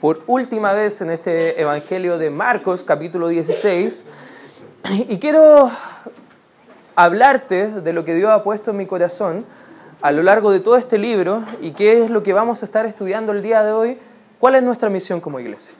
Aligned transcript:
por 0.00 0.22
última 0.28 0.72
vez 0.74 1.00
en 1.00 1.10
este 1.10 1.60
Evangelio 1.60 2.18
de 2.18 2.30
Marcos, 2.30 2.84
capítulo 2.84 3.26
16, 3.26 4.06
y 5.08 5.18
quiero 5.18 5.68
hablarte 6.94 7.68
de 7.68 7.92
lo 7.92 8.04
que 8.04 8.14
Dios 8.14 8.30
ha 8.30 8.44
puesto 8.44 8.70
en 8.70 8.76
mi 8.76 8.86
corazón 8.86 9.44
a 10.02 10.12
lo 10.12 10.22
largo 10.22 10.52
de 10.52 10.60
todo 10.60 10.76
este 10.76 10.98
libro 10.98 11.42
y 11.60 11.72
qué 11.72 12.04
es 12.04 12.10
lo 12.10 12.22
que 12.22 12.32
vamos 12.32 12.62
a 12.62 12.64
estar 12.64 12.86
estudiando 12.86 13.32
el 13.32 13.42
día 13.42 13.64
de 13.64 13.72
hoy, 13.72 13.98
cuál 14.38 14.54
es 14.54 14.62
nuestra 14.62 14.88
misión 14.88 15.20
como 15.20 15.40
iglesia. 15.40 15.74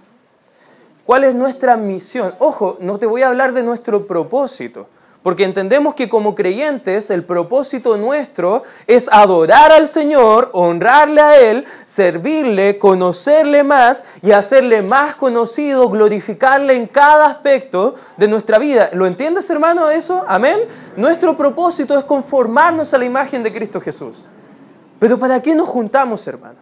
¿Cuál 1.07 1.23
es 1.23 1.37
nuestra 1.37 1.77
misión? 1.77 2.35
Ojo, 2.41 2.77
no 2.81 2.99
te 2.99 3.07
voy 3.07 3.23
a 3.23 3.29
hablar 3.29 3.53
de 3.53 3.63
nuestro 3.63 4.05
propósito 4.07 4.89
porque 5.23 5.45
entendemos 5.45 5.95
que 5.95 6.09
como 6.09 6.35
creyentes 6.35 7.11
el 7.11 7.25
propósito 7.25 7.97
nuestro 7.97 8.63
es 8.87 9.09
adorar 9.13 9.71
al 9.71 9.87
Señor, 9.87 10.51
honrarle 10.53 11.21
a 11.21 11.39
Él, 11.39 11.67
servirle, 11.85 12.79
conocerle 12.79 13.63
más 13.63 14.05
y 14.23 14.33
hacerle 14.33 14.83
más 14.83 15.15
conocido, 15.15 15.89
glorificarle 15.91 16.75
en 16.75 16.87
cada 16.87 17.27
aspecto 17.27 17.97
de 18.17 18.29
nuestra 18.29 18.59
vida. 18.59 18.91
¿Lo 18.95 19.07
entiendes 19.07 19.51
hermano 19.51 19.91
eso? 19.91 20.25
Amén. 20.27 20.59
Nuestro 20.97 21.37
propósito 21.37 21.99
es 21.99 22.05
conformarnos 22.05 22.95
a 22.95 22.99
la 22.99 23.05
imagen 23.05 23.43
de 23.43 23.53
Cristo 23.53 23.81
Jesús. 23.81 24.25
Pero 24.99 25.19
¿para 25.19 25.41
qué 25.43 25.55
nos 25.55 25.69
juntamos 25.69 26.27
hermano? 26.27 26.57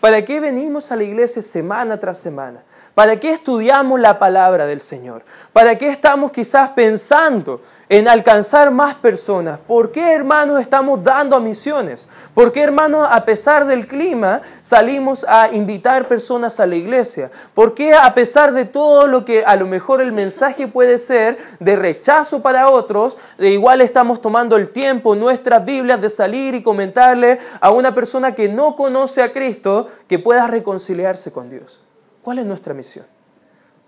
¿Para 0.00 0.24
qué 0.24 0.38
venimos 0.38 0.92
a 0.92 0.96
la 0.96 1.04
iglesia 1.04 1.42
semana 1.42 1.98
tras 1.98 2.18
semana? 2.18 2.62
¿Para 2.94 3.18
qué 3.18 3.32
estudiamos 3.32 3.98
la 3.98 4.20
palabra 4.20 4.66
del 4.66 4.80
Señor? 4.80 5.24
¿Para 5.52 5.76
qué 5.76 5.88
estamos 5.88 6.30
quizás 6.30 6.70
pensando 6.70 7.60
en 7.88 8.06
alcanzar 8.06 8.70
más 8.70 8.94
personas? 8.94 9.58
¿Por 9.66 9.90
qué, 9.90 10.12
hermanos, 10.12 10.60
estamos 10.60 11.02
dando 11.02 11.34
a 11.34 11.40
misiones? 11.40 12.08
¿Por 12.34 12.52
qué, 12.52 12.62
hermanos, 12.62 13.08
a 13.10 13.24
pesar 13.24 13.66
del 13.66 13.88
clima, 13.88 14.42
salimos 14.62 15.26
a 15.28 15.48
invitar 15.52 16.06
personas 16.06 16.60
a 16.60 16.68
la 16.68 16.76
iglesia? 16.76 17.32
¿Por 17.52 17.74
qué, 17.74 17.94
a 17.94 18.14
pesar 18.14 18.52
de 18.52 18.64
todo 18.64 19.08
lo 19.08 19.24
que 19.24 19.44
a 19.44 19.56
lo 19.56 19.66
mejor 19.66 20.00
el 20.00 20.12
mensaje 20.12 20.68
puede 20.68 21.00
ser 21.00 21.38
de 21.58 21.74
rechazo 21.74 22.42
para 22.42 22.68
otros, 22.68 23.18
de 23.38 23.50
igual 23.50 23.80
estamos 23.80 24.22
tomando 24.22 24.56
el 24.56 24.68
tiempo, 24.68 25.16
nuestras 25.16 25.64
Biblias, 25.64 26.00
de 26.00 26.10
salir 26.10 26.54
y 26.54 26.62
comentarle 26.62 27.40
a 27.60 27.72
una 27.72 27.92
persona 27.92 28.36
que 28.36 28.48
no 28.48 28.76
conoce 28.76 29.20
a 29.20 29.32
Cristo 29.32 29.88
que 30.06 30.20
pueda 30.20 30.46
reconciliarse 30.46 31.32
con 31.32 31.50
Dios? 31.50 31.80
¿Cuál 32.24 32.38
es 32.38 32.46
nuestra 32.46 32.72
misión? 32.72 33.04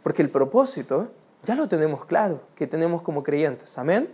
Porque 0.02 0.20
el 0.20 0.28
propósito 0.28 1.08
ya 1.44 1.54
lo 1.54 1.68
tenemos 1.68 2.04
claro, 2.04 2.42
que 2.54 2.66
tenemos 2.66 3.00
como 3.00 3.22
creyentes, 3.22 3.78
amén. 3.78 4.10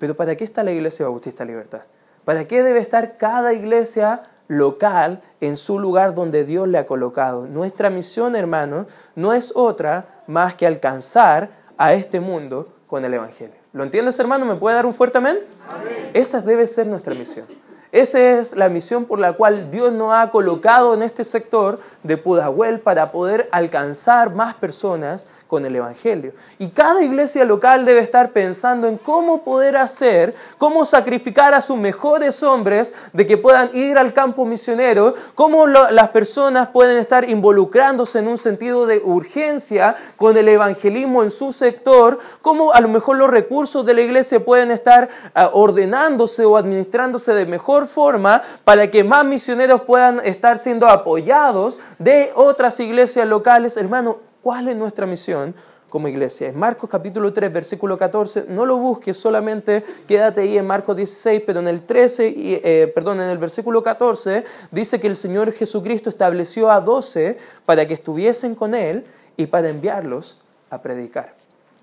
Pero 0.00 0.16
¿para 0.16 0.34
qué 0.34 0.42
está 0.42 0.64
la 0.64 0.72
Iglesia 0.72 1.06
Bautista 1.06 1.44
Libertad? 1.44 1.82
¿Para 2.24 2.48
qué 2.48 2.64
debe 2.64 2.80
estar 2.80 3.16
cada 3.16 3.52
iglesia 3.52 4.24
local 4.48 5.22
en 5.40 5.56
su 5.56 5.78
lugar 5.78 6.14
donde 6.14 6.44
Dios 6.44 6.66
le 6.66 6.78
ha 6.78 6.86
colocado? 6.86 7.46
Nuestra 7.46 7.90
misión, 7.90 8.34
hermanos, 8.34 8.88
no 9.14 9.32
es 9.32 9.52
otra 9.54 10.22
más 10.26 10.56
que 10.56 10.66
alcanzar 10.66 11.50
a 11.78 11.94
este 11.94 12.18
mundo 12.18 12.74
con 12.88 13.04
el 13.04 13.14
Evangelio. 13.14 13.54
¿Lo 13.72 13.84
entiendes, 13.84 14.18
hermano? 14.18 14.46
¿Me 14.46 14.56
puede 14.56 14.74
dar 14.74 14.84
un 14.84 14.94
fuerte 14.94 15.18
amén? 15.18 15.38
amén. 15.70 16.10
Esa 16.12 16.40
debe 16.40 16.66
ser 16.66 16.88
nuestra 16.88 17.14
misión. 17.14 17.46
Esa 17.92 18.20
es 18.20 18.54
la 18.54 18.68
misión 18.68 19.04
por 19.04 19.18
la 19.18 19.32
cual 19.32 19.72
Dios 19.72 19.92
nos 19.92 20.14
ha 20.14 20.30
colocado 20.30 20.94
en 20.94 21.02
este 21.02 21.24
sector 21.24 21.80
de 22.04 22.16
Pudahuel 22.16 22.78
para 22.78 23.10
poder 23.10 23.48
alcanzar 23.50 24.32
más 24.32 24.54
personas 24.54 25.26
con 25.50 25.66
el 25.66 25.74
Evangelio. 25.74 26.32
Y 26.60 26.68
cada 26.68 27.02
iglesia 27.02 27.44
local 27.44 27.84
debe 27.84 28.00
estar 28.00 28.30
pensando 28.30 28.86
en 28.86 28.96
cómo 28.96 29.42
poder 29.42 29.76
hacer, 29.76 30.32
cómo 30.58 30.84
sacrificar 30.84 31.54
a 31.54 31.60
sus 31.60 31.76
mejores 31.76 32.44
hombres 32.44 32.94
de 33.12 33.26
que 33.26 33.36
puedan 33.36 33.68
ir 33.74 33.98
al 33.98 34.12
campo 34.12 34.44
misionero, 34.44 35.14
cómo 35.34 35.66
las 35.66 36.08
personas 36.10 36.68
pueden 36.68 36.98
estar 36.98 37.28
involucrándose 37.28 38.20
en 38.20 38.28
un 38.28 38.38
sentido 38.38 38.86
de 38.86 39.02
urgencia 39.04 39.96
con 40.16 40.36
el 40.36 40.46
evangelismo 40.46 41.24
en 41.24 41.32
su 41.32 41.52
sector, 41.52 42.20
cómo 42.42 42.72
a 42.72 42.80
lo 42.80 42.88
mejor 42.88 43.16
los 43.16 43.28
recursos 43.28 43.84
de 43.84 43.94
la 43.94 44.02
iglesia 44.02 44.44
pueden 44.44 44.70
estar 44.70 45.08
ah, 45.34 45.50
ordenándose 45.52 46.44
o 46.44 46.56
administrándose 46.56 47.34
de 47.34 47.44
mejor 47.44 47.88
forma 47.88 48.42
para 48.62 48.88
que 48.88 49.02
más 49.02 49.24
misioneros 49.24 49.82
puedan 49.82 50.20
estar 50.24 50.58
siendo 50.58 50.88
apoyados 50.88 51.80
de 51.98 52.30
otras 52.36 52.78
iglesias 52.78 53.26
locales. 53.26 53.76
Hermano, 53.76 54.29
¿Cuál 54.42 54.68
es 54.68 54.76
nuestra 54.76 55.04
misión 55.04 55.54
como 55.90 56.08
iglesia? 56.08 56.48
En 56.48 56.58
Marcos 56.58 56.88
capítulo 56.88 57.30
3, 57.30 57.52
versículo 57.52 57.98
14, 57.98 58.46
no 58.48 58.64
lo 58.64 58.78
busques, 58.78 59.14
solamente 59.14 59.84
quédate 60.08 60.40
ahí 60.40 60.56
en 60.56 60.66
Marcos 60.66 60.96
16, 60.96 61.42
pero 61.44 61.60
en 61.60 61.68
el 61.68 61.82
13, 61.82 62.28
y, 62.28 62.60
eh, 62.64 62.90
perdón, 62.94 63.20
en 63.20 63.28
el 63.28 63.36
versículo 63.36 63.82
14 63.82 64.44
dice 64.70 64.98
que 64.98 65.08
el 65.08 65.16
Señor 65.16 65.52
Jesucristo 65.52 66.08
estableció 66.08 66.70
a 66.70 66.80
12 66.80 67.36
para 67.66 67.86
que 67.86 67.92
estuviesen 67.92 68.54
con 68.54 68.74
Él 68.74 69.04
y 69.36 69.46
para 69.46 69.68
enviarlos 69.68 70.40
a 70.70 70.80
predicar. 70.80 71.34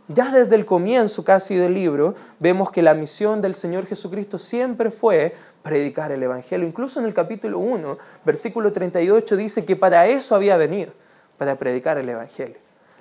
Ya 0.08 0.32
desde 0.32 0.56
el 0.56 0.66
comienzo 0.66 1.24
casi 1.24 1.56
del 1.58 1.76
libro 1.76 2.16
vemos 2.40 2.72
que 2.72 2.82
la 2.82 2.96
misión 2.96 3.40
del 3.40 3.54
Señor 3.54 3.86
Jesucristo 3.86 4.40
siempre 4.40 4.90
fue 4.90 5.36
predicar 5.62 6.12
el 6.12 6.24
Evangelio. 6.24 6.66
Incluso 6.66 7.00
en 7.00 7.06
el 7.06 7.14
capítulo 7.14 7.60
1, 7.60 7.98
versículo 8.26 8.74
38 8.74 9.36
dice 9.36 9.64
que 9.64 9.76
para 9.76 10.08
eso 10.08 10.34
había 10.34 10.58
venido 10.58 10.94
para 11.38 11.56
predicar 11.56 11.98
el 11.98 12.10
Evangelio. 12.10 12.58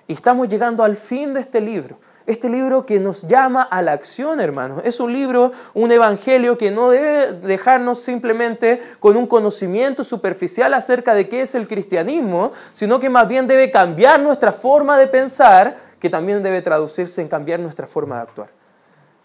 Y 0.06 0.12
estamos 0.12 0.48
llegando 0.48 0.84
al 0.84 0.97
fin 0.97 1.34
de 1.34 1.41
este 1.41 1.60
libro. 1.60 1.98
Este 2.26 2.48
libro 2.48 2.86
que 2.86 2.98
nos 2.98 3.22
llama 3.22 3.62
a 3.62 3.82
la 3.82 3.92
acción, 3.92 4.41
hermanos. 4.41 4.82
Es 4.84 4.98
un 4.98 5.12
libro, 5.12 5.52
un 5.74 5.92
evangelio 5.92 6.58
que 6.58 6.72
no 6.72 6.91
debe 6.91 7.32
dejarnos 7.34 8.00
simplemente 8.00 8.82
con 8.98 9.16
un 9.16 9.28
conocimiento 9.28 10.02
superficial 10.02 10.74
acerca 10.74 11.14
de 11.14 11.28
qué 11.28 11.42
es 11.42 11.54
el 11.54 11.69
cristianismo, 11.69 12.50
sino 12.72 12.98
que 12.98 13.10
más 13.10 13.28
bien 13.28 13.47
debe 13.47 13.70
cambiar 13.70 14.19
nuestra 14.19 14.50
forma 14.50 14.98
de 14.98 15.06
pensar, 15.06 15.76
que 16.00 16.10
también 16.10 16.42
debe 16.42 16.62
traducirse 16.62 17.22
en 17.22 17.28
cambiar 17.28 17.60
nuestra 17.60 17.86
forma 17.86 18.16
de 18.16 18.22
actuar. 18.22 18.48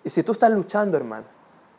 Y 0.03 0.09
si 0.11 0.21
tú 0.21 0.33
estás 0.33 0.51
luchando, 0.51 0.95
hermano, 0.95 1.25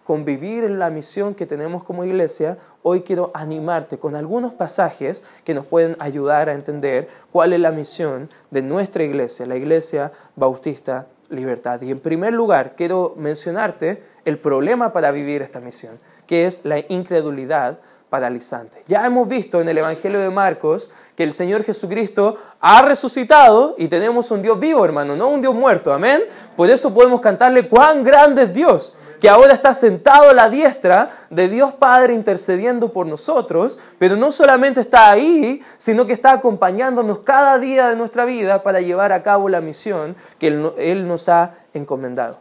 convivir 0.05 0.65
en 0.65 0.79
la 0.79 0.91
misión 0.91 1.35
que 1.35 1.47
tenemos 1.47 1.85
como 1.85 2.05
iglesia, 2.05 2.59
hoy 2.83 3.03
quiero 3.03 3.31
animarte 3.35 3.99
con 3.99 4.17
algunos 4.17 4.53
pasajes 4.53 5.23
que 5.45 5.55
nos 5.55 5.67
pueden 5.67 5.97
ayudar 6.01 6.49
a 6.49 6.55
entender 6.55 7.09
cuál 7.31 7.53
es 7.53 7.61
la 7.61 7.71
misión 7.71 8.29
de 8.51 8.63
nuestra 8.63 9.05
iglesia, 9.05 9.47
la 9.47 9.57
iglesia 9.57 10.13
bautista 10.37 11.07
libertad. 11.29 11.81
Y 11.83 11.91
en 11.91 12.01
primer 12.01 12.33
lugar, 12.33 12.75
quiero 12.77 13.15
mencionarte 13.17 14.03
el 14.25 14.39
problema 14.39 14.93
para 14.93 15.11
vivir 15.11 15.43
esta 15.43 15.61
misión, 15.61 15.99
que 16.27 16.47
es 16.47 16.65
la 16.65 16.79
incredulidad 16.89 17.79
paralizante. 18.11 18.83
Ya 18.89 19.07
hemos 19.07 19.27
visto 19.27 19.63
en 19.63 19.69
el 19.71 19.79
Evangelio 19.79 20.21
de 20.21 20.29
Marcos 20.29 20.91
que 21.17 21.23
el 21.23 21.33
Señor 21.33 21.65
Jesucristo 21.65 22.37
ha 22.61 22.83
resucitado 22.83 23.75
y 23.79 23.89
tenemos 23.89 24.31
un 24.31 24.43
Dios 24.43 24.61
vivo, 24.61 24.85
hermano, 24.85 25.17
no 25.17 25.29
un 25.29 25.41
Dios 25.41 25.55
muerto, 25.55 25.95
amén. 25.95 26.23
Por 26.55 26.69
eso 26.69 26.93
podemos 26.93 27.23
cantarle 27.23 27.69
cuán 27.69 28.05
grande 28.05 28.43
es 28.43 28.53
Dios 28.53 28.95
que 29.23 29.29
ahora 29.29 29.55
está 29.55 29.73
sentado 29.73 30.31
a 30.31 30.35
la 30.35 30.51
diestra 30.51 31.11
de 31.31 31.49
Dios 31.49 31.75
Padre 31.75 32.13
intercediendo 32.13 32.91
por 32.91 33.07
nosotros, 33.07 33.79
pero 34.01 34.17
no 34.17 34.33
solamente 34.33 34.81
está 34.81 35.13
ahí, 35.13 35.63
sino 35.79 36.07
que 36.09 36.13
está 36.13 36.33
acompañándonos 36.33 37.21
cada 37.21 37.57
día 37.61 37.89
de 37.89 37.95
nuestra 37.95 38.25
vida 38.25 38.65
para 38.65 38.81
llevar 38.81 39.13
a 39.13 39.23
cabo 39.23 39.49
la 39.49 39.61
misión 39.61 40.17
que 40.41 40.49
Él, 40.49 41.07
nos 41.07 41.29
ha 41.29 41.55
encomendado. 41.73 42.41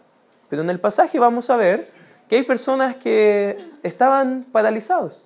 Pero 0.50 0.64
en 0.64 0.72
el 0.72 0.80
pasaje 0.80 1.20
vamos 1.20 1.52
a 1.52 1.56
ver 1.56 1.92
que 2.28 2.38
hay 2.38 2.44
personas 2.44 2.96
que 2.96 3.60
estaban 3.84 4.48
paralizados. 4.52 5.24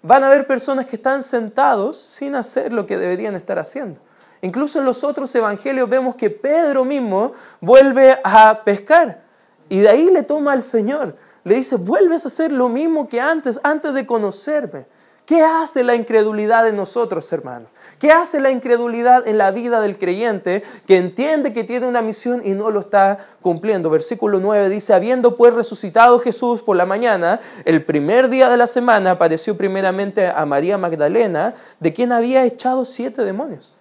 Van 0.00 0.24
a 0.24 0.28
haber 0.28 0.46
personas 0.46 0.86
que 0.86 0.96
están 0.96 1.22
sentados 1.22 1.98
sin 1.98 2.34
hacer 2.34 2.72
lo 2.72 2.86
que 2.86 2.96
deberían 2.96 3.34
estar 3.34 3.58
haciendo. 3.58 4.00
Incluso 4.40 4.78
en 4.78 4.86
los 4.86 5.04
otros 5.04 5.34
evangelios 5.34 5.90
vemos 5.90 6.16
que 6.16 6.30
Pedro 6.30 6.86
mismo 6.86 7.32
vuelve 7.60 8.18
a 8.24 8.62
pescar 8.64 9.25
y 9.68 9.80
de 9.80 9.88
ahí 9.88 10.10
le 10.10 10.22
toma 10.22 10.52
al 10.52 10.62
Señor. 10.62 11.16
Le 11.44 11.54
dice, 11.54 11.76
vuelves 11.76 12.24
a 12.24 12.28
hacer 12.28 12.50
lo 12.50 12.68
mismo 12.68 13.08
que 13.08 13.20
antes, 13.20 13.60
antes 13.62 13.94
de 13.94 14.06
conocerme. 14.06 14.86
¿Qué 15.26 15.42
hace 15.42 15.82
la 15.82 15.96
incredulidad 15.96 16.68
en 16.68 16.76
nosotros, 16.76 17.32
hermanos? 17.32 17.68
¿Qué 17.98 18.12
hace 18.12 18.38
la 18.38 18.52
incredulidad 18.52 19.26
en 19.26 19.38
la 19.38 19.50
vida 19.50 19.80
del 19.80 19.98
creyente 19.98 20.62
que 20.86 20.98
entiende 20.98 21.52
que 21.52 21.64
tiene 21.64 21.88
una 21.88 22.00
misión 22.00 22.42
y 22.44 22.50
no 22.50 22.70
lo 22.70 22.78
está 22.78 23.18
cumpliendo? 23.42 23.90
Versículo 23.90 24.38
9 24.38 24.68
dice, 24.68 24.94
habiendo 24.94 25.34
pues 25.34 25.52
resucitado 25.52 26.20
Jesús 26.20 26.62
por 26.62 26.76
la 26.76 26.86
mañana, 26.86 27.40
el 27.64 27.84
primer 27.84 28.28
día 28.28 28.48
de 28.48 28.56
la 28.56 28.68
semana 28.68 29.12
apareció 29.12 29.56
primeramente 29.56 30.28
a 30.28 30.46
María 30.46 30.78
Magdalena, 30.78 31.54
de 31.80 31.92
quien 31.92 32.12
había 32.12 32.44
echado 32.44 32.84
siete 32.84 33.24
demonios. 33.24 33.75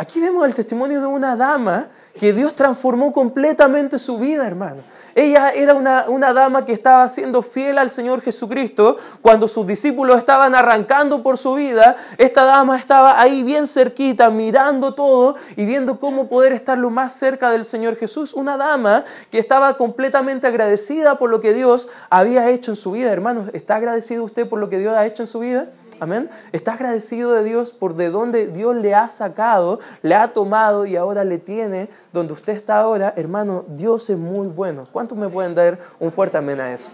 Aquí 0.00 0.20
vemos 0.20 0.46
el 0.46 0.54
testimonio 0.54 1.00
de 1.00 1.08
una 1.08 1.34
dama 1.34 1.88
que 2.16 2.32
Dios 2.32 2.54
transformó 2.54 3.12
completamente 3.12 3.98
su 3.98 4.16
vida, 4.16 4.46
hermano. 4.46 4.80
Ella 5.16 5.50
era 5.50 5.74
una, 5.74 6.04
una, 6.06 6.32
dama 6.32 6.64
que 6.64 6.72
estaba 6.72 7.08
siendo 7.08 7.42
fiel 7.42 7.78
al 7.78 7.90
Señor 7.90 8.20
Jesucristo. 8.20 8.96
Cuando 9.22 9.48
sus 9.48 9.66
discípulos 9.66 10.18
estaban 10.18 10.54
arrancando 10.54 11.24
por 11.24 11.36
su 11.36 11.54
vida, 11.54 11.96
esta 12.16 12.44
dama 12.44 12.76
estaba 12.76 13.20
ahí 13.20 13.42
bien 13.42 13.66
cerquita, 13.66 14.30
mirando 14.30 14.94
todo 14.94 15.34
y 15.56 15.66
viendo 15.66 15.98
cómo 15.98 16.28
poder 16.28 16.52
estar 16.52 16.78
lo 16.78 16.90
más 16.90 17.14
cerca 17.14 17.50
del 17.50 17.64
Señor 17.64 17.96
Jesús. 17.96 18.34
Una 18.34 18.56
dama 18.56 19.02
que 19.32 19.40
estaba 19.40 19.76
completamente 19.76 20.46
agradecida 20.46 21.18
por 21.18 21.28
lo 21.28 21.40
que 21.40 21.54
Dios 21.54 21.88
había 22.08 22.48
hecho 22.50 22.70
en 22.70 22.76
su 22.76 22.92
vida. 22.92 23.10
Hermanos, 23.10 23.50
¿está 23.52 23.74
agradecido 23.74 24.22
usted 24.22 24.48
por 24.48 24.60
lo 24.60 24.68
que 24.68 24.78
Dios 24.78 24.94
ha 24.94 25.04
hecho 25.06 25.24
en 25.24 25.26
su 25.26 25.40
vida? 25.40 25.66
Amén. 26.00 26.30
Está 26.52 26.74
agradecido 26.74 27.32
de 27.32 27.44
Dios 27.44 27.72
por 27.72 27.94
de 27.94 28.10
dónde 28.10 28.46
Dios 28.46 28.76
le 28.76 28.94
ha 28.94 29.08
sacado, 29.08 29.80
le 30.02 30.14
ha 30.14 30.32
tomado 30.32 30.86
y 30.86 30.96
ahora 30.96 31.24
le 31.24 31.38
tiene 31.38 31.88
donde 32.12 32.32
usted 32.32 32.54
está 32.54 32.78
ahora. 32.78 33.12
Hermano, 33.16 33.64
Dios 33.68 34.08
es 34.10 34.18
muy 34.18 34.46
bueno. 34.46 34.86
¿Cuántos 34.92 35.18
me 35.18 35.28
pueden 35.28 35.54
dar 35.54 35.78
un 35.98 36.12
fuerte 36.12 36.38
amén 36.38 36.60
a 36.60 36.72
eso? 36.72 36.90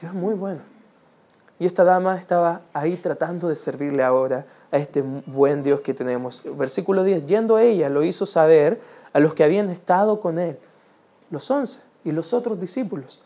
Dios 0.00 0.12
es 0.12 0.14
muy 0.14 0.34
bueno. 0.34 0.60
Y 1.58 1.66
esta 1.66 1.84
dama 1.84 2.16
estaba 2.16 2.62
ahí 2.72 2.96
tratando 2.96 3.48
de 3.48 3.56
servirle 3.56 4.02
ahora 4.02 4.46
a 4.72 4.78
este 4.78 5.02
buen 5.02 5.62
Dios 5.62 5.80
que 5.80 5.92
tenemos. 5.92 6.42
Versículo 6.56 7.04
10, 7.04 7.26
yendo 7.26 7.58
ella, 7.58 7.88
lo 7.88 8.02
hizo 8.02 8.24
saber 8.24 8.80
a 9.12 9.20
los 9.20 9.34
que 9.34 9.44
habían 9.44 9.68
estado 9.68 10.20
con 10.20 10.38
él, 10.38 10.58
los 11.30 11.50
once 11.50 11.80
y 12.04 12.12
los 12.12 12.32
otros 12.32 12.58
discípulos, 12.60 13.20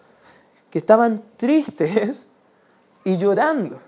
que 0.70 0.78
estaban 0.78 1.22
tristes 1.37 2.26
y 3.05 3.16
llorando. 3.19 3.78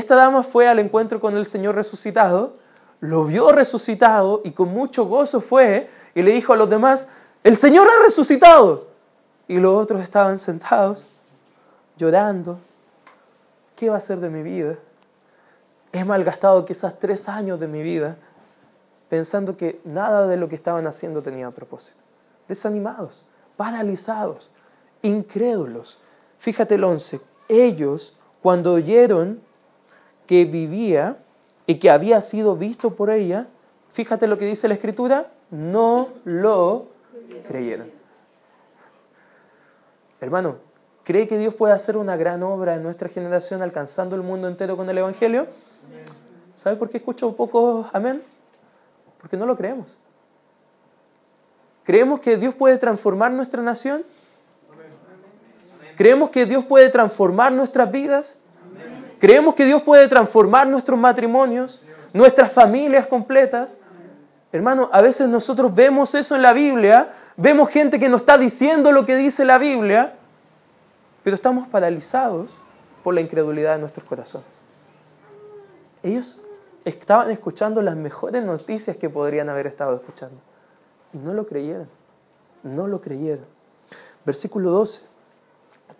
Esta 0.00 0.16
dama 0.16 0.42
fue 0.42 0.66
al 0.66 0.78
encuentro 0.78 1.20
con 1.20 1.36
el 1.36 1.44
Señor 1.44 1.74
resucitado, 1.74 2.54
lo 3.00 3.26
vio 3.26 3.52
resucitado 3.52 4.40
y 4.44 4.52
con 4.52 4.70
mucho 4.70 5.04
gozo 5.04 5.42
fue 5.42 5.90
y 6.14 6.22
le 6.22 6.30
dijo 6.30 6.54
a 6.54 6.56
los 6.56 6.70
demás, 6.70 7.06
el 7.44 7.54
Señor 7.54 7.86
ha 7.86 8.02
resucitado. 8.02 8.86
Y 9.46 9.58
los 9.58 9.74
otros 9.74 10.00
estaban 10.00 10.38
sentados, 10.38 11.06
llorando. 11.98 12.58
¿Qué 13.76 13.90
va 13.90 13.98
a 13.98 14.00
ser 14.00 14.20
de 14.20 14.30
mi 14.30 14.42
vida? 14.42 14.78
He 15.92 16.02
malgastado 16.02 16.64
quizás 16.64 16.98
tres 16.98 17.28
años 17.28 17.60
de 17.60 17.68
mi 17.68 17.82
vida 17.82 18.16
pensando 19.10 19.58
que 19.58 19.82
nada 19.84 20.26
de 20.26 20.38
lo 20.38 20.48
que 20.48 20.54
estaban 20.54 20.86
haciendo 20.86 21.20
tenía 21.22 21.50
propósito. 21.50 21.98
Desanimados, 22.48 23.26
paralizados, 23.58 24.50
incrédulos. 25.02 26.00
Fíjate 26.38 26.76
el 26.76 26.84
11. 26.84 27.20
Ellos, 27.50 28.16
cuando 28.40 28.72
oyeron 28.72 29.49
que 30.30 30.44
vivía 30.44 31.16
y 31.66 31.80
que 31.80 31.90
había 31.90 32.20
sido 32.20 32.54
visto 32.54 32.94
por 32.94 33.10
ella, 33.10 33.48
fíjate 33.88 34.28
lo 34.28 34.38
que 34.38 34.44
dice 34.44 34.68
la 34.68 34.74
escritura, 34.74 35.26
no 35.50 36.10
lo 36.24 36.86
creyeron. 37.48 37.90
Hermano, 40.20 40.58
¿cree 41.02 41.26
que 41.26 41.36
Dios 41.36 41.52
puede 41.52 41.74
hacer 41.74 41.96
una 41.96 42.16
gran 42.16 42.44
obra 42.44 42.76
en 42.76 42.84
nuestra 42.84 43.08
generación 43.08 43.60
alcanzando 43.60 44.14
el 44.14 44.22
mundo 44.22 44.46
entero 44.46 44.76
con 44.76 44.88
el 44.88 44.98
Evangelio? 44.98 45.48
¿Sabe 46.54 46.76
por 46.76 46.90
qué 46.90 46.98
escucho 46.98 47.34
poco 47.34 47.90
amén? 47.92 48.22
Porque 49.20 49.36
no 49.36 49.46
lo 49.46 49.56
creemos. 49.56 49.98
¿Creemos 51.82 52.20
que 52.20 52.36
Dios 52.36 52.54
puede 52.54 52.78
transformar 52.78 53.32
nuestra 53.32 53.62
nación? 53.62 54.04
¿Creemos 55.96 56.30
que 56.30 56.46
Dios 56.46 56.64
puede 56.64 56.88
transformar 56.88 57.50
nuestras 57.50 57.90
vidas? 57.90 58.36
¿Creemos 59.20 59.54
que 59.54 59.66
Dios 59.66 59.82
puede 59.82 60.08
transformar 60.08 60.66
nuestros 60.66 60.98
matrimonios, 60.98 61.82
nuestras 62.14 62.50
familias 62.50 63.06
completas? 63.06 63.78
Hermano, 64.50 64.88
a 64.92 65.02
veces 65.02 65.28
nosotros 65.28 65.74
vemos 65.74 66.14
eso 66.14 66.34
en 66.34 66.42
la 66.42 66.54
Biblia, 66.54 67.10
vemos 67.36 67.68
gente 67.68 68.00
que 68.00 68.08
nos 68.08 68.22
está 68.22 68.38
diciendo 68.38 68.90
lo 68.92 69.04
que 69.04 69.14
dice 69.16 69.44
la 69.44 69.58
Biblia, 69.58 70.14
pero 71.22 71.36
estamos 71.36 71.68
paralizados 71.68 72.56
por 73.04 73.14
la 73.14 73.20
incredulidad 73.20 73.74
de 73.74 73.80
nuestros 73.80 74.06
corazones. 74.06 74.48
Ellos 76.02 76.40
estaban 76.86 77.30
escuchando 77.30 77.82
las 77.82 77.96
mejores 77.96 78.42
noticias 78.42 78.96
que 78.96 79.10
podrían 79.10 79.50
haber 79.50 79.66
estado 79.66 79.96
escuchando. 79.96 80.40
Y 81.12 81.18
no 81.18 81.34
lo 81.34 81.46
creyeron. 81.46 81.88
No 82.62 82.86
lo 82.86 83.02
creyeron. 83.02 83.44
Versículo 84.24 84.70
12. 84.70 85.02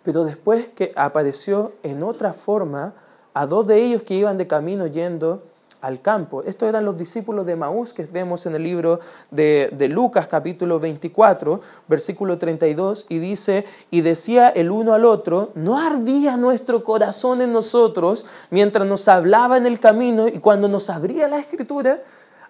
Pero 0.03 0.23
después 0.23 0.69
que 0.69 0.91
apareció 0.95 1.73
en 1.83 2.01
otra 2.01 2.33
forma 2.33 2.93
a 3.33 3.45
dos 3.45 3.67
de 3.67 3.81
ellos 3.81 4.03
que 4.03 4.15
iban 4.15 4.37
de 4.37 4.47
camino 4.47 4.87
yendo 4.87 5.43
al 5.81 6.01
campo. 6.01 6.43
Estos 6.43 6.69
eran 6.69 6.85
los 6.85 6.97
discípulos 6.97 7.45
de 7.45 7.55
Maús 7.55 7.93
que 7.93 8.03
vemos 8.03 8.45
en 8.45 8.55
el 8.55 8.63
libro 8.63 8.99
de, 9.31 9.69
de, 9.73 9.87
Lucas 9.87 10.27
capítulo 10.27 10.79
24, 10.79 11.59
versículo 11.87 12.37
32, 12.37 13.07
y 13.09 13.17
dice, 13.17 13.65
y 13.89 14.01
decía 14.01 14.49
el 14.49 14.69
uno 14.69 14.93
al 14.93 15.05
otro, 15.05 15.51
¿no 15.55 15.79
ardía 15.79 16.37
nuestro 16.37 16.83
corazón 16.83 17.41
en 17.41 17.51
nosotros 17.51 18.25
mientras 18.51 18.85
nos 18.85 19.07
hablaba 19.07 19.57
en 19.57 19.65
el 19.65 19.79
camino 19.79 20.27
y 20.27 20.39
cuando 20.39 20.67
nos 20.67 20.89
abría 20.89 21.27
la 21.27 21.39
escritura? 21.39 22.01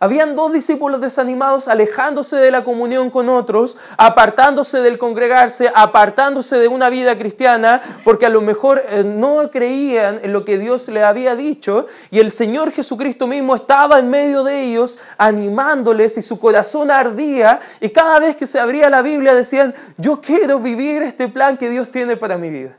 Habían 0.03 0.36
dos 0.36 0.51
discípulos 0.51 1.00
desanimados 1.00 1.68
alejándose 1.68 2.36
de 2.38 2.50
la 2.50 2.63
comunión 2.63 3.12
con 3.12 3.30
otros, 3.30 3.77
apartándose 3.98 4.80
del 4.80 4.98
congregarse, 4.98 5.71
apartándose 5.75 6.57
de 6.57 6.68
una 6.68 6.89
vida 6.89 7.19
cristiana, 7.19 7.83
porque 8.03 8.25
a 8.25 8.30
lo 8.30 8.42
mejor 8.42 8.81
eh, 8.89 9.03
no 9.03 9.51
creían 9.51 10.19
en 10.24 10.33
lo 10.33 10.44
que 10.44 10.57
Dios 10.57 10.88
le 10.88 11.03
había 11.03 11.36
dicho, 11.36 11.86
y 12.09 12.18
el 12.18 12.31
Señor 12.31 12.71
Jesucristo 12.71 13.27
mismo 13.27 13.56
estaba 13.56 14.00
en 14.00 14.09
medio 14.09 14.44
de 14.44 14.63
ellos, 14.63 14.98
animándoles, 15.19 16.18
y 16.18 16.24
su 16.24 16.39
corazón 16.39 16.89
ardía, 16.89 17.59
y 17.80 17.89
cada 17.89 18.18
vez 18.18 18.36
que 18.36 18.47
se 18.47 18.59
abría 18.59 18.89
la 18.89 19.04
Biblia 19.04 19.36
decían, 19.36 19.75
yo 19.97 20.19
quiero 20.19 20.57
vivir 20.57 21.04
este 21.04 21.27
plan 21.27 21.57
que 21.57 21.69
Dios 21.69 21.92
tiene 21.92 22.18
para 22.18 22.39
mi 22.39 22.50
vida. 22.50 22.75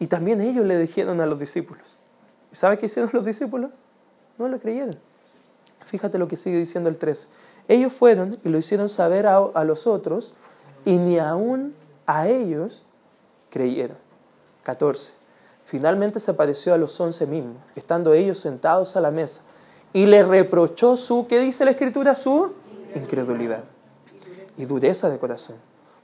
Y 0.00 0.08
también 0.08 0.40
ellos 0.40 0.66
le 0.66 0.78
dijeron 0.78 1.20
a 1.20 1.26
los 1.26 1.38
discípulos. 1.38 1.96
¿Y 2.50 2.56
sabe 2.56 2.76
qué 2.76 2.86
hicieron 2.86 3.10
los 3.12 3.24
discípulos? 3.24 3.70
No 4.40 4.48
lo 4.48 4.58
creyeron. 4.58 4.96
Fíjate 5.84 6.16
lo 6.16 6.26
que 6.26 6.38
sigue 6.38 6.56
diciendo 6.56 6.88
el 6.88 6.96
13. 6.96 7.28
Ellos 7.68 7.92
fueron 7.92 8.38
y 8.42 8.48
lo 8.48 8.56
hicieron 8.56 8.88
saber 8.88 9.26
a, 9.26 9.36
a 9.36 9.64
los 9.64 9.86
otros 9.86 10.32
y 10.86 10.96
ni 10.96 11.18
aún 11.18 11.74
a 12.06 12.26
ellos 12.26 12.82
creyeron. 13.50 13.98
14. 14.62 15.12
Finalmente 15.62 16.20
se 16.20 16.30
apareció 16.30 16.72
a 16.72 16.78
los 16.78 16.98
once 16.98 17.26
mismos, 17.26 17.58
estando 17.76 18.14
ellos 18.14 18.38
sentados 18.38 18.96
a 18.96 19.02
la 19.02 19.10
mesa, 19.10 19.42
y 19.92 20.06
le 20.06 20.22
reprochó 20.22 20.96
su, 20.96 21.26
¿qué 21.28 21.38
dice 21.38 21.66
la 21.66 21.72
escritura? 21.72 22.14
Su 22.14 22.54
incredulidad 22.94 23.64
y 24.56 24.64
dureza 24.64 25.10
de 25.10 25.18
corazón, 25.18 25.56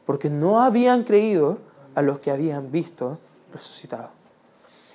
porque 0.05 0.29
no 0.29 0.61
habían 0.61 1.05
creído 1.05 1.57
a 1.95 2.03
los 2.03 2.19
que 2.19 2.31
habían 2.31 2.71
visto 2.71 3.19
resucitado 3.53 4.16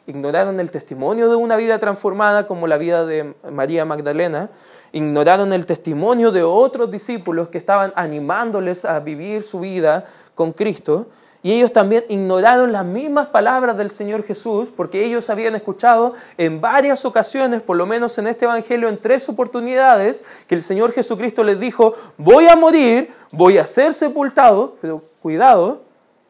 ignoraron 0.08 0.60
el 0.60 0.72
testimonio 0.72 1.30
de 1.30 1.36
una 1.36 1.56
vida 1.56 1.80
transformada 1.80 2.48
como 2.48 2.68
la 2.68 2.78
vida 2.78 3.06
de 3.06 3.34
María 3.52 3.86
Magdalena, 3.86 4.50
ignoraron 4.92 5.54
el 5.54 5.66
testimonio 5.66 6.32
de 6.32 6.44
otros 6.44 6.92
discípulos 6.92 7.50
que 7.50 7.58
estaban 7.58 7.94
animándoles 7.96 8.86
a 8.86 9.00
vivir 9.00 9.44
su 9.44 9.60
vida 9.60 10.06
con 10.36 10.52
Cristo, 10.52 11.08
y 11.44 11.54
ellos 11.54 11.74
también 11.74 12.06
ignoraron 12.08 12.72
las 12.72 12.86
mismas 12.86 13.28
palabras 13.28 13.76
del 13.76 13.90
Señor 13.90 14.24
Jesús, 14.24 14.70
porque 14.76 15.04
ellos 15.04 15.30
habían 15.30 15.56
escuchado 15.56 16.14
en 16.38 16.62
varias 16.62 17.04
ocasiones, 17.04 17.64
por 17.64 17.78
lo 17.78 17.88
menos 17.88 18.18
en 18.20 18.28
este 18.28 18.46
Evangelio, 18.46 18.90
en 18.90 19.00
tres 19.00 19.28
oportunidades, 19.28 20.24
que 20.48 20.54
el 20.54 20.62
Señor 20.62 20.92
Jesucristo 20.92 21.44
les 21.44 21.60
dijo, 21.60 21.94
voy 22.18 22.48
a 22.48 22.56
morir, 22.56 23.12
voy 23.32 23.58
a 23.58 23.66
ser 23.66 23.96
sepultado, 23.96 24.76
pero 24.82 25.02
cuidado, 25.22 25.82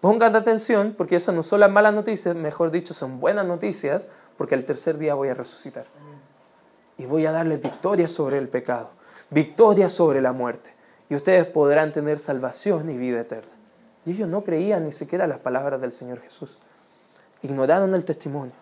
Pongan 0.01 0.35
atención 0.35 0.95
porque 0.97 1.15
esas 1.15 1.35
no 1.35 1.43
son 1.43 1.59
las 1.59 1.69
malas 1.69 1.93
noticias, 1.93 2.35
mejor 2.35 2.71
dicho, 2.71 2.95
son 2.95 3.19
buenas 3.19 3.45
noticias 3.45 4.07
porque 4.35 4.55
el 4.55 4.65
tercer 4.65 4.97
día 4.97 5.13
voy 5.13 5.29
a 5.29 5.35
resucitar. 5.35 5.85
Y 6.97 7.05
voy 7.05 7.27
a 7.27 7.31
darles 7.31 7.61
victoria 7.61 8.07
sobre 8.07 8.39
el 8.39 8.49
pecado, 8.49 8.89
victoria 9.29 9.89
sobre 9.89 10.19
la 10.19 10.33
muerte. 10.33 10.73
Y 11.07 11.15
ustedes 11.15 11.45
podrán 11.45 11.91
tener 11.91 12.17
salvación 12.17 12.89
y 12.89 12.97
vida 12.97 13.21
eterna. 13.21 13.51
Y 14.05 14.13
ellos 14.13 14.27
no 14.27 14.43
creían 14.43 14.85
ni 14.85 14.91
siquiera 14.91 15.27
las 15.27 15.37
palabras 15.37 15.79
del 15.79 15.91
Señor 15.91 16.19
Jesús. 16.19 16.57
Ignoraron 17.43 17.93
el 17.93 18.03
testimonio, 18.03 18.53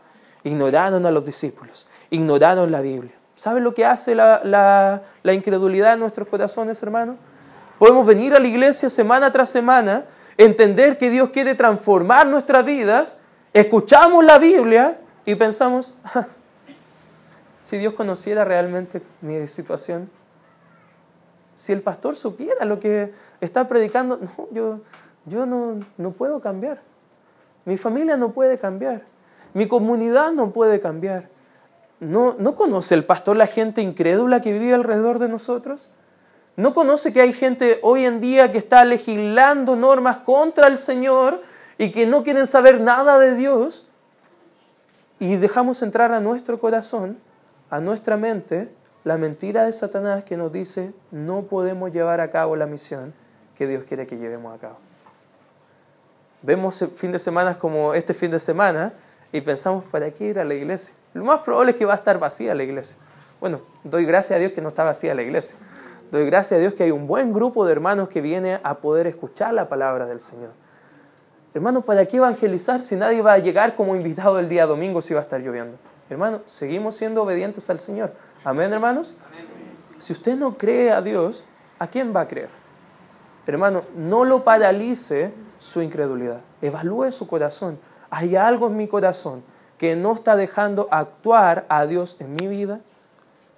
ignoraron 0.44 1.06
a 1.06 1.12
los 1.12 1.26
discípulos, 1.26 1.88
ignoraron 2.10 2.70
la 2.72 2.82
Biblia. 2.82 3.14
¿Saben 3.36 3.64
lo 3.64 3.74
que 3.74 3.86
hace 3.86 4.16
la, 4.16 4.42
la, 4.44 5.34
incredulidad 5.34 5.94
en 5.94 6.02
nuestros 6.02 6.28
corazones, 6.28 6.84
hermanos? 6.84 7.16
Podemos 7.78 8.06
venir 8.06 8.34
a 8.34 8.40
la 8.40 8.48
iglesia 8.48 8.90
semana 8.90 9.32
tras 9.32 9.50
semana 9.50 10.04
entender 10.40 10.98
que 10.98 11.10
Dios 11.10 11.32
quiere 11.32 11.54
transformar 11.54 12.26
nuestras 12.26 12.66
vidas, 12.66 13.18
escuchamos 13.54 14.24
la 14.24 14.40
Biblia 14.40 14.98
y 15.26 15.36
pensamos, 15.36 15.94
ah, 16.06 16.28
si 17.58 17.78
Dios 17.78 17.94
conociera 17.94 18.46
realmente 18.46 19.02
mi 19.20 19.46
situación, 19.50 20.10
si 21.56 21.74
el 21.74 21.82
pastor 21.82 22.16
supiera 22.16 22.64
lo 22.64 22.80
que 22.80 23.12
está 23.42 23.68
predicando, 23.68 24.18
no, 24.18 24.48
yo, 24.52 24.80
yo 25.26 25.46
no, 25.46 25.82
no 25.98 26.12
puedo 26.12 26.40
cambiar. 26.40 26.80
Mi 27.66 27.76
familia 27.76 28.16
no 28.16 28.32
puede 28.32 28.58
cambiar. 28.58 29.04
Mi 29.54 29.68
comunidad 29.68 30.32
no 30.32 30.52
puede 30.52 30.80
cambiar. 30.80 31.28
¿No, 32.00 32.38
¿No 32.40 32.56
conoce 32.56 32.96
el 32.96 33.04
pastor 33.04 33.36
la 33.36 33.48
gente 33.48 33.82
incrédula 33.82 34.42
que 34.42 34.54
vive 34.54 34.74
alrededor 34.74 35.20
de 35.20 35.28
nosotros? 35.28 35.90
¿No 36.60 36.74
conoce 36.74 37.14
que 37.14 37.22
hay 37.22 37.32
gente 37.32 37.80
hoy 37.84 38.04
en 38.04 38.20
día 38.20 38.52
que 38.52 38.58
está 38.58 38.84
legislando 38.84 39.78
normas 39.78 40.18
contra 40.18 40.68
el 40.68 40.78
Señor 40.78 41.42
y 41.78 41.94
que 41.94 42.06
no 42.06 42.22
quieren 42.22 42.48
saber 42.48 42.82
nada 42.82 43.18
de 43.18 43.34
Dios? 43.34 43.88
Y 45.20 45.38
dejamos 45.38 45.82
entrar 45.82 46.12
a 46.12 46.20
nuestro 46.20 46.60
corazón, 46.60 47.18
a 47.70 47.80
nuestra 47.80 48.18
mente, 48.18 48.70
la 49.06 49.18
mentira 49.18 49.64
de 49.64 49.72
Satanás 49.72 50.26
que 50.26 50.36
nos 50.36 50.52
dice 50.52 50.92
no 51.12 51.44
podemos 51.44 51.94
llevar 51.94 52.20
a 52.20 52.30
cabo 52.30 52.58
la 52.58 52.66
misión 52.66 53.14
que 53.58 53.66
Dios 53.66 53.86
quiere 53.86 54.06
que 54.06 54.18
llevemos 54.18 54.54
a 54.54 54.60
cabo. 54.60 54.80
Vemos 56.42 56.86
fin 56.94 57.14
de 57.14 57.20
semana 57.20 57.58
como 57.58 57.94
este 57.94 58.14
fin 58.14 58.32
de 58.32 58.40
semana 58.40 58.92
y 59.32 59.40
pensamos, 59.40 59.86
¿para 59.86 60.12
qué 60.12 60.26
ir 60.26 60.40
a 60.40 60.44
la 60.44 60.56
iglesia? 60.56 60.94
Lo 61.14 61.24
más 61.24 61.40
probable 61.40 61.72
es 61.72 61.78
que 61.78 61.86
va 61.86 61.94
a 61.94 61.98
estar 61.98 62.20
vacía 62.20 62.54
la 62.54 62.64
iglesia. 62.64 62.98
Bueno, 63.40 63.62
doy 63.86 64.04
gracias 64.04 64.36
a 64.36 64.40
Dios 64.40 64.52
que 64.52 64.60
no 64.60 64.68
está 64.68 64.84
vacía 64.84 65.16
la 65.16 65.22
iglesia. 65.22 65.58
Doy 66.12 66.26
gracias 66.26 66.58
a 66.58 66.62
Dios 66.62 66.74
que 66.74 66.84
hay 66.84 66.92
un 66.92 67.06
buen 67.06 67.32
grupo 67.34 67.66
de 67.66 67.72
hermanos 67.72 68.10
que 68.10 68.20
viene 68.20 68.60
a 68.64 68.80
poder 68.80 69.06
escuchar 69.06 69.54
la 69.54 69.70
palabra 69.70 70.08
del 70.08 70.20
Señor. 70.20 70.50
Hermano, 71.54 71.82
¿para 71.82 72.06
qué 72.06 72.18
evangelizar 72.18 72.82
si 72.82 72.96
nadie 72.96 73.22
va 73.22 73.34
a 73.34 73.38
llegar 73.38 73.76
como 73.76 73.96
invitado 73.96 74.40
el 74.40 74.50
día 74.50 74.66
domingo 74.66 75.02
si 75.02 75.14
va 75.14 75.20
a 75.20 75.24
estar 75.24 75.40
lloviendo? 75.40 75.78
Hermano, 76.10 76.42
seguimos 76.48 76.96
siendo 76.96 77.22
obedientes 77.22 77.70
al 77.70 77.80
Señor. 77.80 78.14
Amén, 78.44 78.74
hermanos. 78.74 79.16
Si 80.00 80.14
usted 80.14 80.36
no 80.36 80.58
cree 80.58 80.92
a 80.92 81.02
Dios, 81.04 81.46
¿a 81.78 81.86
quién 81.86 82.16
va 82.16 82.22
a 82.22 82.28
creer? 82.28 82.50
Hermano, 83.46 83.84
no 83.96 84.26
lo 84.26 84.44
paralice 84.44 85.32
su 85.60 85.82
incredulidad. 85.82 86.42
Evalúe 86.62 87.12
su 87.12 87.28
corazón. 87.28 87.80
¿Hay 88.10 88.36
algo 88.36 88.68
en 88.68 88.78
mi 88.78 88.88
corazón 88.88 89.44
que 89.78 89.96
no 89.96 90.14
está 90.14 90.36
dejando 90.36 90.88
actuar 90.90 91.66
a 91.70 91.86
Dios 91.86 92.18
en 92.20 92.34
mi 92.34 92.48
vida? 92.48 92.80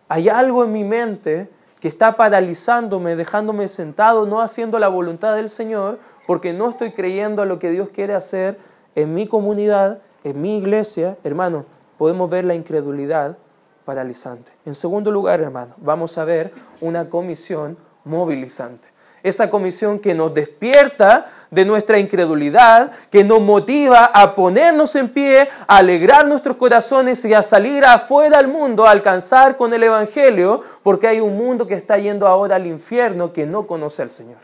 ¿Hay 0.09 0.27
algo 0.27 0.65
en 0.65 0.73
mi 0.73 0.83
mente 0.83 1.49
que 1.81 1.87
está 1.87 2.15
paralizándome, 2.15 3.15
dejándome 3.15 3.67
sentado, 3.67 4.25
no 4.25 4.39
haciendo 4.39 4.79
la 4.79 4.87
voluntad 4.87 5.35
del 5.35 5.49
Señor, 5.49 5.99
porque 6.27 6.53
no 6.53 6.69
estoy 6.69 6.91
creyendo 6.91 7.41
a 7.41 7.45
lo 7.45 7.59
que 7.59 7.71
Dios 7.71 7.89
quiere 7.89 8.13
hacer 8.13 8.59
en 8.95 9.13
mi 9.13 9.27
comunidad, 9.27 9.99
en 10.23 10.41
mi 10.41 10.57
iglesia? 10.57 11.17
Hermano, 11.23 11.65
podemos 11.97 12.29
ver 12.29 12.45
la 12.45 12.53
incredulidad 12.53 13.37
paralizante. 13.83 14.51
En 14.65 14.75
segundo 14.75 15.11
lugar, 15.11 15.41
hermano, 15.41 15.73
vamos 15.77 16.17
a 16.19 16.23
ver 16.23 16.53
una 16.81 17.09
comisión 17.09 17.77
movilizante 18.05 18.90
esa 19.23 19.49
comisión 19.49 19.99
que 19.99 20.13
nos 20.13 20.33
despierta 20.33 21.27
de 21.49 21.65
nuestra 21.65 21.99
incredulidad, 21.99 22.91
que 23.11 23.23
nos 23.23 23.41
motiva 23.41 24.05
a 24.05 24.35
ponernos 24.35 24.95
en 24.95 25.09
pie, 25.09 25.49
a 25.67 25.77
alegrar 25.77 26.25
nuestros 26.25 26.57
corazones 26.57 27.23
y 27.25 27.33
a 27.33 27.43
salir 27.43 27.83
afuera 27.83 28.39
al 28.39 28.47
mundo, 28.47 28.85
a 28.85 28.91
alcanzar 28.91 29.57
con 29.57 29.73
el 29.73 29.83
Evangelio, 29.83 30.61
porque 30.81 31.07
hay 31.07 31.19
un 31.19 31.37
mundo 31.37 31.67
que 31.67 31.75
está 31.75 31.97
yendo 31.97 32.27
ahora 32.27 32.55
al 32.55 32.65
infierno 32.65 33.33
que 33.33 33.45
no 33.45 33.67
conoce 33.67 34.01
al 34.01 34.11
Señor. 34.11 34.37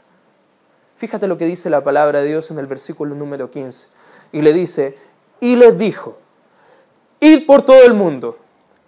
Fíjate 0.97 1.27
lo 1.27 1.37
que 1.37 1.45
dice 1.45 1.69
la 1.69 1.83
palabra 1.83 2.19
de 2.19 2.27
Dios 2.27 2.51
en 2.51 2.59
el 2.59 2.65
versículo 2.65 3.15
número 3.15 3.51
15. 3.51 3.87
Y 4.31 4.41
le 4.41 4.51
dice, 4.51 4.97
y 5.39 5.55
les 5.55 5.77
dijo, 5.77 6.17
id 7.19 7.45
por 7.45 7.61
todo 7.61 7.83
el 7.83 7.93
mundo. 7.93 8.37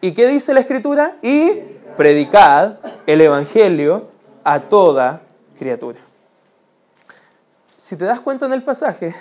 ¿Y 0.02 0.14
qué 0.14 0.28
dice 0.28 0.54
la 0.54 0.60
Escritura? 0.62 1.18
Y 1.22 1.52
predicad 1.96 2.78
el 3.06 3.22
Evangelio 3.22 4.08
a 4.44 4.62
toda 4.62 5.22
criatura. 5.60 6.00
Si 7.76 7.98
te 7.98 8.06
das 8.06 8.22
cuenta 8.22 8.46
en 8.46 8.54
el 8.54 8.64
pasaje, 8.64 9.14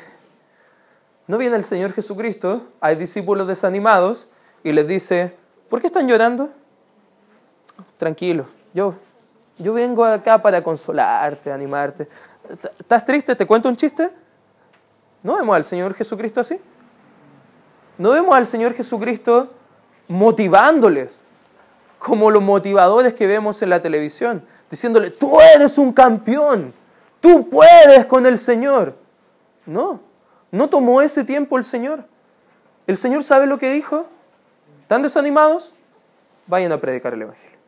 no 1.27 1.37
viene 1.37 1.57
el 1.57 1.65
Señor 1.65 1.93
Jesucristo, 1.93 2.69
hay 2.81 2.95
discípulos 2.97 3.47
desanimados 3.47 4.29
y 4.63 4.73
les 4.73 4.87
dice, 4.87 5.37
¿por 5.69 5.81
qué 5.81 5.89
están 5.89 6.09
llorando? 6.09 6.49
Tranquilo, 7.99 8.47
yo, 8.73 8.95
yo 9.59 9.75
vengo 9.75 10.05
acá 10.05 10.41
para 10.41 10.63
consolarte, 10.63 11.53
animarte. 11.53 12.09
¿Estás 12.79 13.05
triste? 13.05 13.35
¿Te 13.35 13.47
cuento 13.47 13.69
un 13.69 13.77
chiste? 13.77 14.11
¿No 15.23 15.37
vemos 15.37 15.55
al 15.57 15.65
Señor 15.65 15.93
Jesucristo 15.95 16.41
así? 16.41 16.59
¿No 17.99 18.13
vemos 18.13 18.35
al 18.35 18.47
Señor 18.47 18.75
Jesucristo 18.75 19.53
motivándoles 20.07 21.25
como 21.99 22.31
los 22.31 22.43
motivadores 22.43 23.13
que 23.15 23.27
vemos 23.27 23.61
en 23.61 23.71
la 23.71 23.83
televisión? 23.83 24.45
Diciéndole, 24.71 25.11
tú 25.11 25.41
eres 25.41 25.79
un 25.79 25.93
campeón, 25.93 26.73
tú 27.21 27.49
puedes 27.49 28.07
con 28.07 28.27
el 28.27 28.39
Señor. 28.39 28.95
No, 29.67 30.01
no 30.51 30.69
tomó 30.69 31.03
ese 31.03 31.25
tiempo 31.25 31.59
el 31.59 31.65
Señor. 31.65 32.05
El 32.87 32.97
Señor 32.97 33.23
sabe 33.23 33.47
lo 33.47 33.59
que 33.59 33.71
dijo. 33.71 34.07
¿Están 34.83 35.03
desanimados? 35.03 35.75
Vayan 36.47 36.73
a 36.73 36.79
predicar 36.79 37.13
el 37.13 37.23
Evangelio. 37.23 37.59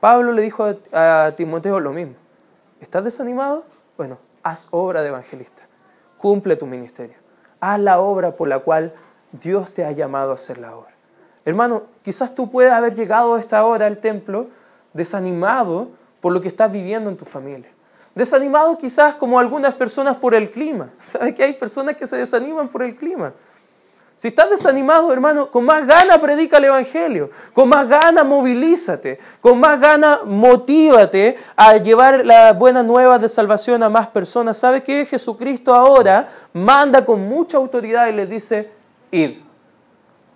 Pablo 0.00 0.32
le 0.32 0.42
dijo 0.42 0.74
a, 0.92 1.32
Timoteo 1.36 1.80
lo 1.80 1.92
mismo. 1.92 2.14
¿Estás 2.80 3.04
desanimado? 3.04 3.64
Bueno, 3.96 4.18
haz 4.42 4.68
obra 4.70 5.02
de 5.02 5.08
evangelista. 5.08 5.62
Cumple 6.18 6.56
tu 6.56 6.66
ministerio. 6.66 7.16
Haz 7.60 7.80
la 7.80 7.98
obra 7.98 8.32
por 8.32 8.48
la 8.48 8.58
cual 8.58 8.92
Dios 9.32 9.72
te 9.72 9.84
ha 9.84 9.92
llamado 9.92 10.32
a 10.32 10.34
hacer 10.34 10.58
la 10.58 10.76
obra. 10.76 10.90
Hermano, 11.44 11.84
quizás 12.02 12.34
tú 12.34 12.50
puedas 12.50 12.74
haber 12.74 12.94
llegado 12.94 13.34
a 13.34 13.40
esta 13.40 13.64
hora 13.64 13.86
al 13.86 13.98
templo 13.98 14.48
desanimado 14.96 15.90
por 16.20 16.32
lo 16.32 16.40
que 16.40 16.48
estás 16.48 16.72
viviendo 16.72 17.10
en 17.10 17.16
tu 17.16 17.24
familia. 17.24 17.70
Desanimado 18.14 18.78
quizás 18.78 19.14
como 19.14 19.38
algunas 19.38 19.74
personas 19.74 20.16
por 20.16 20.34
el 20.34 20.50
clima. 20.50 20.90
¿Sabes 21.00 21.34
que 21.34 21.44
hay 21.44 21.52
personas 21.52 21.96
que 21.96 22.06
se 22.06 22.16
desaniman 22.16 22.68
por 22.68 22.82
el 22.82 22.96
clima? 22.96 23.32
Si 24.16 24.28
estás 24.28 24.48
desanimado, 24.48 25.12
hermano, 25.12 25.50
con 25.50 25.66
más 25.66 25.86
gana 25.86 26.18
predica 26.18 26.56
el 26.56 26.64
Evangelio, 26.64 27.28
con 27.52 27.68
más 27.68 27.86
gana 27.86 28.24
movilízate, 28.24 29.18
con 29.42 29.60
más 29.60 29.78
gana 29.78 30.20
motívate 30.24 31.36
a 31.54 31.76
llevar 31.76 32.24
la 32.24 32.54
buena 32.54 32.82
nueva 32.82 33.18
de 33.18 33.28
salvación 33.28 33.82
a 33.82 33.90
más 33.90 34.08
personas. 34.08 34.56
¿Sabe 34.56 34.82
que 34.82 35.04
Jesucristo 35.04 35.74
ahora 35.74 36.28
manda 36.54 37.04
con 37.04 37.28
mucha 37.28 37.58
autoridad 37.58 38.08
y 38.08 38.12
le 38.12 38.24
dice, 38.24 38.70
id, 39.10 39.40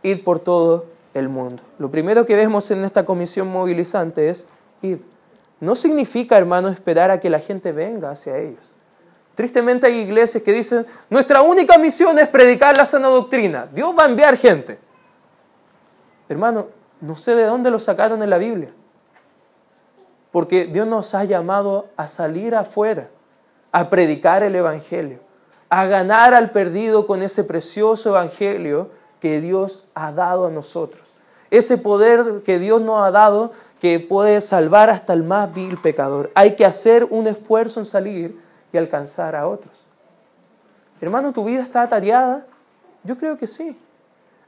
id 0.03 0.25
por 0.25 0.41
todo 0.41 1.00
el 1.15 1.29
mundo. 1.29 1.63
Lo 1.79 1.91
primero 1.91 2.25
que 2.27 2.37
vemos 2.37 2.71
en 2.71 2.85
esta 2.85 3.05
comisión 3.05 3.49
movilizante 3.49 4.29
es 4.29 4.47
ir. 4.83 5.03
No 5.61 5.75
significa, 5.75 6.39
hermano, 6.39 6.69
esperar 6.69 7.11
a 7.11 7.21
que 7.21 7.31
la 7.31 7.39
gente 7.39 7.73
venga 7.73 8.11
hacia 8.11 8.39
ellos. 8.39 8.73
Tristemente 9.35 9.87
hay 9.87 10.01
iglesias 10.01 10.43
que 10.43 10.53
dicen, 10.53 10.87
nuestra 11.09 11.43
única 11.43 11.79
misión 11.79 12.19
es 12.19 12.29
predicar 12.29 12.77
la 12.77 12.85
sana 12.85 13.09
doctrina. 13.09 13.69
Dios 13.73 13.95
va 13.99 14.05
a 14.05 14.07
enviar 14.07 14.37
gente. 14.37 14.79
Hermano, 16.29 16.69
no 17.01 17.17
sé 17.17 17.35
de 17.35 17.45
dónde 17.45 17.71
lo 17.71 17.79
sacaron 17.79 18.23
en 18.23 18.31
la 18.31 18.39
Biblia. 18.39 18.71
Porque 20.31 20.67
Dios 20.67 20.87
nos 20.87 21.15
ha 21.15 21.25
llamado 21.25 21.89
a 21.97 22.07
salir 22.07 22.55
afuera, 22.55 23.09
a 23.73 23.91
predicar 23.91 24.43
el 24.43 24.55
Evangelio, 24.55 25.21
a 25.69 25.87
ganar 25.87 26.35
al 26.35 26.51
perdido 26.51 27.07
con 27.07 27.23
ese 27.23 27.43
precioso 27.43 28.11
Evangelio 28.11 28.91
que 29.21 29.41
Dios 29.41 29.85
ha 29.95 30.13
dado 30.13 30.47
a 30.47 30.51
nosotros. 30.51 31.03
Ese 31.51 31.79
poder 31.79 32.43
que 32.45 32.59
Dios 32.59 32.81
nos 32.81 33.05
ha 33.05 33.11
dado 33.11 33.53
que 33.81 33.99
puede 33.99 34.41
salvar 34.41 34.91
hasta 34.91 35.13
el 35.13 35.23
más 35.23 35.53
vil 35.53 35.77
pecador. 35.79 36.31
Hay 36.35 36.55
que 36.55 36.65
hacer 36.65 37.05
un 37.05 37.27
esfuerzo 37.27 37.81
en 37.81 37.87
salir 37.87 38.41
y 38.73 38.77
alcanzar 38.77 39.35
a 39.35 39.49
otros. 39.49 39.83
Hermano, 41.01 41.33
¿tu 41.33 41.45
vida 41.45 41.63
está 41.63 41.83
atareada? 41.83 42.47
Yo 43.05 43.17
creo 43.17 43.39
que 43.39 43.47
sí. 43.47 43.79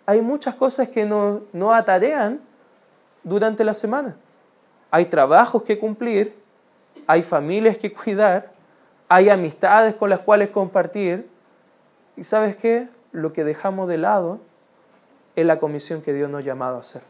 Hay 0.05 0.21
muchas 0.21 0.55
cosas 0.55 0.89
que 0.89 1.05
nos 1.05 1.41
no 1.53 1.73
atarean 1.73 2.41
durante 3.25 3.65
la 3.65 3.75
semana. 3.75 4.17
Hay 4.91 5.07
trabajos 5.07 5.63
que 5.63 5.79
cumplir, 5.79 6.37
hay 7.07 7.23
familias 7.23 7.79
que 7.79 7.93
cuidar, 7.93 8.53
hay 9.09 9.31
amistades 9.31 9.95
con 9.95 10.11
las 10.11 10.21
cuales 10.21 10.51
compartir. 10.51 11.29
¿Y 12.17 12.25
sabes 12.25 12.57
qué? 12.57 12.89
Lo 13.13 13.33
que 13.33 13.45
dejamos 13.45 13.89
de 13.89 13.99
lado 13.99 14.41
es 15.37 15.47
la 15.47 15.59
comisión 15.59 16.03
que 16.03 16.13
Dios 16.13 16.31
nos 16.31 16.41
ha 16.41 16.45
llamado 16.45 16.77
a 16.77 16.81
hacer. 16.81 17.03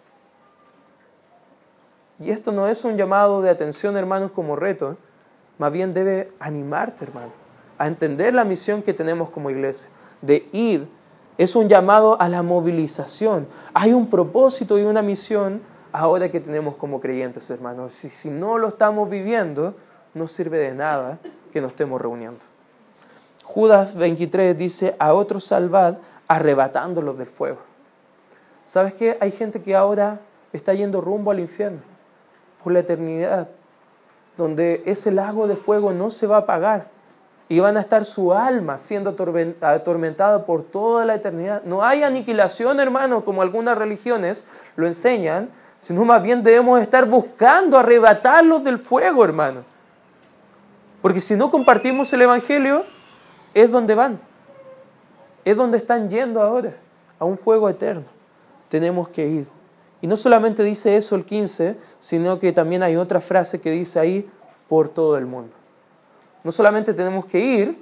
Y 2.19 2.31
esto 2.31 2.53
no 2.53 2.69
es 2.69 2.85
un 2.85 2.97
llamado 2.97 3.43
de 3.43 3.51
atención, 3.51 3.97
hermanos, 3.97 4.31
como 4.31 4.55
reto, 4.55 4.93
¿eh? 4.93 4.97
más 5.59 5.73
bien 5.73 5.93
debe 5.93 6.31
animarte, 6.39 7.05
hermano, 7.05 7.33
a 7.79 7.87
entender 7.87 8.33
la 8.35 8.45
misión 8.45 8.83
que 8.83 8.95
tenemos 8.95 9.31
como 9.31 9.51
iglesia, 9.51 9.91
de 10.21 10.47
ir. 10.53 10.87
Es 11.39 11.57
un 11.57 11.69
llamado 11.69 12.21
a 12.21 12.29
la 12.29 12.43
movilización. 12.43 13.49
Hay 13.75 13.93
un 13.93 14.09
propósito 14.09 14.79
y 14.79 14.83
una 14.83 15.03
misión 15.03 15.63
ahora 15.91 16.31
que 16.31 16.41
tenemos 16.41 16.77
como 16.77 17.01
creyentes, 17.01 17.51
hermanos. 17.51 17.95
Si, 17.95 18.11
si 18.11 18.31
no 18.31 18.59
lo 18.59 18.69
estamos 18.69 19.11
viviendo, 19.11 19.75
no 20.15 20.29
sirve 20.29 20.59
de 20.59 20.75
nada 20.75 21.19
que 21.53 21.61
nos 21.61 21.73
estemos 21.73 22.01
reuniendo. 22.01 22.45
Judas 23.43 23.97
23 23.97 24.57
dice, 24.57 24.95
a 24.99 25.13
otros 25.13 25.45
salvad 25.45 25.97
arrebatándolos 26.29 27.19
del 27.19 27.27
fuego. 27.27 27.72
¿Sabes 28.73 28.95
qué? 28.95 29.19
Hay 29.21 29.33
gente 29.33 29.61
que 29.61 29.77
ahora 29.77 30.21
está 30.51 30.73
yendo 30.73 31.03
rumbo 31.03 31.31
al 31.31 31.41
infierno 31.41 31.81
por 32.65 32.73
la 32.73 32.79
eternidad, 32.79 33.49
donde 34.39 34.83
ese 34.87 35.11
lago 35.11 35.47
de 35.47 35.57
fuego 35.57 35.93
no 35.93 36.11
se 36.11 36.27
va 36.27 36.37
a 36.37 36.39
apagar 36.39 36.87
y 37.51 37.61
van 37.61 37.77
a 37.77 37.81
estar 37.81 38.07
su 38.07 38.33
alma 38.33 38.79
siendo 38.79 39.15
atormentada 39.61 40.47
por 40.47 40.63
toda 40.63 41.05
la 41.05 41.17
eternidad. 41.17 41.63
No 41.65 41.85
hay 41.85 42.03
aniquilación, 42.03 42.81
hermano, 42.81 43.27
como 43.27 43.43
algunas 43.43 43.77
religiones 43.77 44.47
lo 44.77 44.87
enseñan, 44.87 45.51
sino 45.79 46.07
más 46.07 46.23
bien 46.23 46.43
debemos 46.43 46.81
estar 46.81 47.05
buscando 47.05 47.77
arrebatarlos 47.77 48.65
del 48.65 48.79
fuego, 48.79 49.23
hermano. 49.23 49.65
Porque 51.03 51.21
si 51.21 51.37
no 51.37 51.51
compartimos 51.51 52.11
el 52.15 52.23
Evangelio, 52.23 52.85
es 53.53 53.71
donde 53.71 53.95
van, 53.95 54.19
es 55.45 55.59
donde 55.59 55.77
están 55.77 56.09
yendo 56.09 56.41
ahora, 56.41 56.73
a 57.19 57.27
un 57.27 57.37
fuego 57.37 57.69
eterno 57.69 58.12
tenemos 58.73 59.11
que 59.11 59.29
ir. 59.29 59.47
Y 60.01 60.07
no 60.07 60.17
solamente 60.17 60.65
dice 60.65 60.97
eso 60.97 61.15
el 61.15 61.27
15, 61.27 61.77
sino 62.01 62.39
que 62.39 62.55
también 62.55 62.83
hay 62.83 62.97
otra 62.97 63.21
frase 63.21 63.61
que 63.61 63.71
dice 63.71 64.01
ahí, 64.01 64.27
por 64.67 64.89
todo 64.89 65.19
el 65.19 65.27
mundo. 65.27 65.53
No 66.43 66.51
solamente 66.51 66.95
tenemos 66.95 67.27
que 67.27 67.39
ir, 67.39 67.77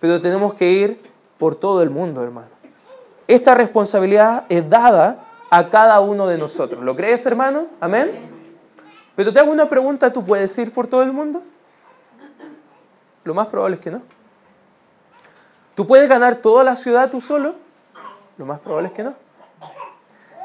pero 0.00 0.18
tenemos 0.18 0.54
que 0.54 0.70
ir 0.70 0.98
por 1.36 1.56
todo 1.56 1.82
el 1.82 1.90
mundo, 1.90 2.22
hermano. 2.22 2.48
esta 3.28 3.54
responsabilidad 3.54 4.44
es 4.48 4.66
dada 4.66 5.18
a 5.50 5.68
cada 5.68 6.00
uno 6.00 6.26
de 6.26 6.38
nosotros. 6.38 6.82
¿Lo 6.82 6.96
crees, 6.96 7.26
hermano? 7.26 7.66
Amén. 7.78 8.10
Pero 9.14 9.34
te 9.34 9.40
hago 9.40 9.52
una 9.52 9.68
pregunta, 9.68 10.10
¿tú 10.10 10.24
puedes 10.24 10.56
ir 10.56 10.72
por 10.72 10.86
todo 10.86 11.02
el 11.02 11.12
mundo? 11.12 11.42
Lo 13.24 13.34
más 13.34 13.48
probable 13.48 13.76
es 13.76 13.82
que 13.82 13.90
no. 13.90 14.00
¿Tú 15.74 15.86
puedes 15.86 16.08
ganar 16.08 16.36
toda 16.36 16.64
la 16.64 16.76
ciudad 16.76 17.10
tú 17.10 17.20
solo? 17.20 17.56
Lo 18.38 18.46
más 18.46 18.58
probable 18.60 18.88
es 18.88 18.94
que 18.94 19.02
no. 19.02 19.29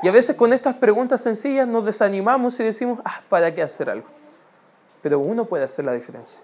Y 0.04 0.08
a 0.08 0.12
veces 0.12 0.36
con 0.36 0.54
estas 0.54 0.75
preguntas 0.75 1.22
sencillas 1.22 1.68
nos 1.68 1.86
desanimamos 1.86 2.60
y 2.60 2.64
decimos, 2.64 3.00
ah, 3.06 3.22
¿para 3.30 3.54
qué 3.54 3.62
hacer 3.62 3.90
algo? 3.90 4.08
Pero 5.02 5.20
uno 5.20 5.46
puede 5.46 5.64
hacer 5.64 5.86
la 5.86 5.94
diferencia. 5.94 6.42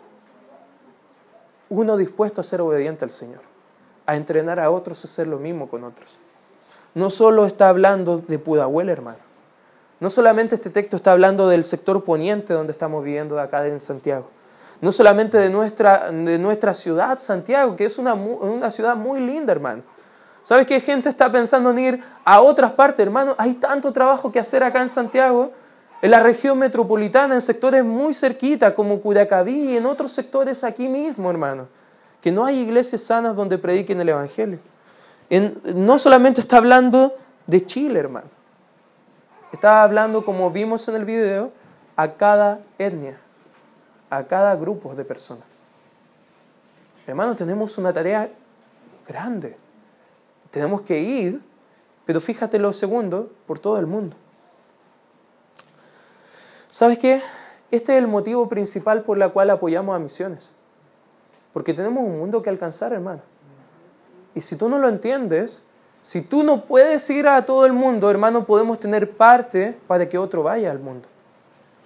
Uno 1.70 1.98
dispuesto 1.98 2.42
a 2.42 2.44
ser 2.44 2.62
obediente 2.62 3.06
al 3.06 3.12
Señor, 3.12 3.42
a 4.06 4.16
entrenar 4.16 4.60
a 4.60 4.72
otros 4.72 5.04
a 5.04 5.08
hacer 5.08 5.28
lo 5.28 5.38
mismo 5.38 5.70
con 5.70 5.84
otros. 5.84 6.20
No 6.94 7.10
solo 7.10 7.46
está 7.46 7.70
hablando 7.70 8.18
de 8.18 8.40
Pudahuel, 8.40 8.90
hermano. 8.90 9.20
No 10.00 10.10
solamente 10.10 10.56
este 10.56 10.70
texto 10.70 10.96
está 10.96 11.12
hablando 11.12 11.48
del 11.48 11.64
sector 11.64 12.04
poniente 12.04 12.54
donde 12.54 12.72
estamos 12.72 13.04
viviendo 13.04 13.40
acá 13.40 13.66
en 13.68 13.80
Santiago. 13.80 14.28
No 14.82 14.92
solamente 14.92 15.38
de 15.38 15.50
nuestra, 15.50 16.12
de 16.12 16.40
nuestra 16.40 16.74
ciudad, 16.74 17.20
Santiago, 17.20 17.76
que 17.76 17.86
es 17.86 18.00
una, 18.00 18.16
una 18.16 18.72
ciudad 18.72 18.96
muy 18.96 19.20
linda, 19.20 19.52
hermano. 19.52 19.84
¿Sabes 20.44 20.66
qué 20.66 20.80
gente 20.80 21.10
está 21.10 21.32
pensando 21.32 21.70
en 21.72 21.80
ir 21.80 22.04
a 22.26 22.42
otras 22.42 22.72
partes, 22.72 23.00
hermano? 23.00 23.36
Hay 23.38 23.54
tanto 23.54 23.92
trabajo 23.92 24.32
que 24.32 24.40
hacer 24.40 24.64
acá 24.64 24.82
en 24.82 24.90
Santiago, 24.90 25.52
en 26.02 26.12
la 26.12 26.20
región 26.20 26.58
metropolitana, 26.58 27.36
en 27.36 27.42
sectores 27.42 27.84
muy 27.84 28.14
cerquita, 28.14 28.74
como 28.74 29.00
Curacaví 29.02 29.72
y 29.72 29.78
en 29.78 29.86
otros 29.86 30.12
sectores 30.12 30.64
aquí 30.64 30.88
mismo, 30.88 31.30
hermano. 31.30 31.68
Que 32.22 32.32
no 32.32 32.44
hay 32.44 32.60
iglesias 32.60 33.04
sanas 33.04 33.36
donde 33.36 33.58
prediquen 33.58 34.02
el 34.02 34.10
Evangelio. 34.10 34.60
no 35.76 36.00
solamente 36.00 36.42
está 36.42 36.58
hablando 36.58 37.14
de 37.46 37.66
Chile, 37.66 38.00
hermano. 38.00 38.28
Está 39.52 39.84
hablando, 39.84 40.26
como 40.26 40.50
vimos 40.50 40.88
en 40.88 40.96
el 40.96 41.06
video, 41.06 41.52
a 41.96 42.14
cada 42.14 42.62
etnia, 42.80 43.20
a 44.10 44.24
cada 44.24 44.56
grupo 44.56 44.96
de 44.96 45.06
personas. 45.06 45.44
Hermano, 47.06 47.36
tenemos 47.36 47.78
una 47.78 47.94
tarea 47.94 48.30
grande. 49.08 49.61
Tenemos 50.52 50.82
que 50.82 51.00
ir, 51.00 51.42
pero 52.06 52.22
fíjate 52.22 52.60
lo 52.60 52.74
segundo, 52.74 53.32
por 53.48 53.60
todo 53.60 53.80
el 53.80 53.88
mundo. 53.88 54.16
¿Sabes 56.70 57.00
qué? 57.00 57.22
Este 57.72 57.94
es 57.94 58.00
el 58.00 58.08
motivo 58.08 58.48
principal 58.48 59.04
por 59.04 59.22
el 59.22 59.32
cual 59.32 59.50
apoyamos 59.50 59.96
a 59.96 60.00
misiones. 60.00 60.52
Porque 61.54 61.74
tenemos 61.74 62.04
un 62.04 62.20
mundo 62.20 62.42
que 62.42 62.50
alcanzar, 62.50 62.94
hermano. 62.94 63.22
Y 64.36 64.42
si 64.42 64.56
tú 64.56 64.70
no 64.70 64.78
lo 64.78 64.88
entiendes, 64.88 65.64
si 66.02 66.22
tú 66.22 66.44
no 66.44 66.66
puedes 66.66 67.10
ir 67.10 67.28
a 67.28 67.46
todo 67.46 67.66
el 67.66 67.74
mundo, 67.74 68.10
hermano, 68.10 68.46
podemos 68.46 68.80
tener 68.80 69.12
parte 69.12 69.78
para 69.88 70.08
que 70.08 70.18
otro 70.18 70.44
vaya 70.44 70.72
al 70.72 70.80
mundo. 70.80 71.08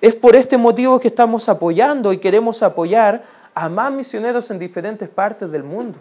Es 0.02 0.16
por 0.16 0.36
este 0.36 0.58
motivo 0.58 1.00
que 1.00 1.08
estamos 1.08 1.50
apoyando 1.50 2.14
y 2.14 2.18
queremos 2.18 2.62
apoyar 2.64 3.24
a 3.54 3.70
más 3.70 3.92
misioneros 3.92 4.50
en 4.52 4.60
diferentes 4.60 5.10
partes 5.10 5.52
del 5.52 5.64
mundo. 5.64 6.00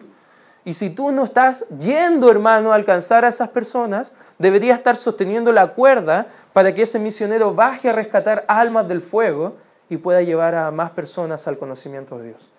Y 0.64 0.72
si 0.72 0.88
tú 0.88 1.12
no 1.12 1.24
estás 1.24 1.68
yendo, 1.68 2.30
hermano, 2.30 2.72
a 2.72 2.76
alcanzar 2.76 3.24
a 3.24 3.28
esas 3.28 3.50
personas, 3.50 4.14
deberías 4.38 4.78
estar 4.78 4.96
sosteniendo 4.96 5.52
la 5.52 5.68
cuerda 5.68 6.26
para 6.52 6.74
que 6.74 6.82
ese 6.82 6.98
misionero 6.98 7.54
baje 7.54 7.90
a 7.90 7.92
rescatar 7.92 8.44
almas 8.48 8.88
del 8.88 9.02
fuego 9.02 9.56
y 9.90 9.98
pueda 9.98 10.22
llevar 10.22 10.54
a 10.54 10.70
más 10.70 10.90
personas 10.92 11.46
al 11.46 11.58
conocimiento 11.58 12.18
de 12.18 12.28
Dios. 12.28 12.50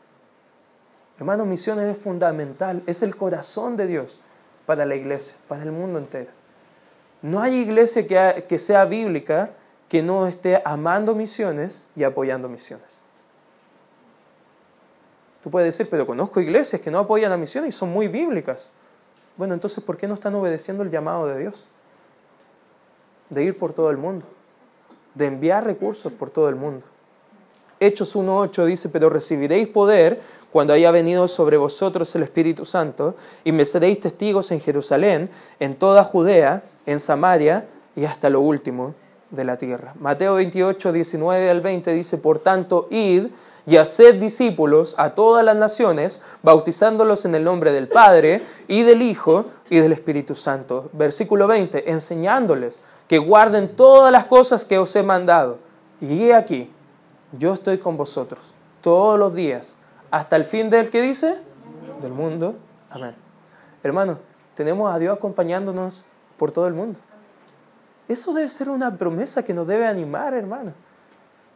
Hermano, 1.17 1.45
misiones 1.45 1.97
es 1.97 2.03
fundamental, 2.03 2.83
es 2.85 3.01
el 3.01 3.15
corazón 3.15 3.75
de 3.75 3.87
Dios 3.87 4.19
para 4.65 4.85
la 4.85 4.95
iglesia, 4.95 5.35
para 5.47 5.63
el 5.63 5.71
mundo 5.71 5.97
entero. 5.97 6.29
No 7.21 7.41
hay 7.41 7.55
iglesia 7.55 8.05
que, 8.05 8.45
que 8.47 8.59
sea 8.59 8.85
bíblica 8.85 9.49
que 9.89 10.03
no 10.03 10.27
esté 10.27 10.61
amando 10.63 11.15
misiones 11.15 11.79
y 11.95 12.03
apoyando 12.03 12.49
misiones. 12.49 12.94
Tú 15.45 15.51
puedes 15.51 15.77
decir, 15.77 15.87
pero 15.91 16.07
conozco 16.07 16.41
iglesias 16.41 16.81
que 16.81 16.89
no 16.89 16.97
apoyan 16.97 17.31
a 17.31 17.37
misiones 17.37 17.69
y 17.69 17.71
son 17.71 17.89
muy 17.89 18.07
bíblicas. 18.07 18.71
Bueno, 19.37 19.53
entonces, 19.53 19.83
¿por 19.83 19.95
qué 19.95 20.07
no 20.07 20.15
están 20.15 20.33
obedeciendo 20.33 20.81
el 20.81 20.89
llamado 20.89 21.27
de 21.27 21.37
Dios? 21.37 21.63
De 23.29 23.43
ir 23.43 23.55
por 23.55 23.71
todo 23.71 23.91
el 23.91 23.97
mundo, 23.97 24.25
de 25.13 25.27
enviar 25.27 25.63
recursos 25.63 26.11
por 26.11 26.31
todo 26.31 26.49
el 26.49 26.55
mundo. 26.55 26.83
Hechos 27.79 28.15
1.8 28.15 28.65
dice, 28.65 28.89
pero 28.89 29.07
recibiréis 29.11 29.67
poder 29.67 30.19
cuando 30.51 30.73
haya 30.73 30.89
venido 30.89 31.27
sobre 31.27 31.57
vosotros 31.57 32.15
el 32.15 32.23
Espíritu 32.23 32.65
Santo, 32.65 33.13
y 33.43 33.51
me 33.51 33.65
seréis 33.65 33.99
testigos 33.99 34.49
en 34.49 34.59
Jerusalén, 34.59 35.29
en 35.59 35.75
toda 35.75 36.03
Judea, 36.03 36.63
en 36.87 36.99
Samaria 36.99 37.67
y 37.95 38.05
hasta 38.05 38.31
lo 38.31 38.41
último 38.41 38.95
de 39.29 39.45
la 39.45 39.59
tierra. 39.59 39.93
Mateo 39.99 40.33
28, 40.33 40.91
19 40.91 41.51
al 41.51 41.61
20 41.61 41.93
dice, 41.93 42.17
por 42.17 42.39
tanto, 42.39 42.87
id 42.89 43.27
y 43.67 43.77
haced 43.77 44.15
discípulos 44.15 44.95
a 44.97 45.11
todas 45.11 45.43
las 45.43 45.55
naciones, 45.55 46.21
bautizándolos 46.43 47.25
en 47.25 47.35
el 47.35 47.43
nombre 47.43 47.71
del 47.71 47.87
Padre 47.87 48.43
y 48.67 48.83
del 48.83 49.01
Hijo 49.01 49.45
y 49.69 49.79
del 49.79 49.91
Espíritu 49.91 50.35
Santo. 50.35 50.89
Versículo 50.93 51.47
20, 51.47 51.89
enseñándoles 51.89 52.83
que 53.07 53.17
guarden 53.17 53.75
todas 53.75 54.11
las 54.11 54.25
cosas 54.25 54.65
que 54.65 54.77
os 54.77 54.95
he 54.95 55.03
mandado. 55.03 55.57
Y 55.99 56.25
he 56.25 56.35
aquí, 56.35 56.71
yo 57.31 57.53
estoy 57.53 57.77
con 57.79 57.97
vosotros 57.97 58.41
todos 58.81 59.17
los 59.17 59.33
días, 59.33 59.75
hasta 60.11 60.35
el 60.35 60.45
fin 60.45 60.69
del 60.69 60.91
que 60.91 61.01
dice, 61.01 61.39
del 62.01 62.11
mundo. 62.11 62.55
Amén. 62.89 63.15
Hermano, 63.81 64.19
tenemos 64.53 64.93
a 64.93 64.99
Dios 64.99 65.17
acompañándonos 65.17 66.05
por 66.37 66.51
todo 66.51 66.67
el 66.67 66.75
mundo. 66.75 66.99
Eso 68.07 68.33
debe 68.33 68.49
ser 68.49 68.69
una 68.69 68.95
promesa 68.95 69.43
que 69.43 69.53
nos 69.53 69.65
debe 69.65 69.87
animar, 69.87 70.35
hermano. 70.35 70.73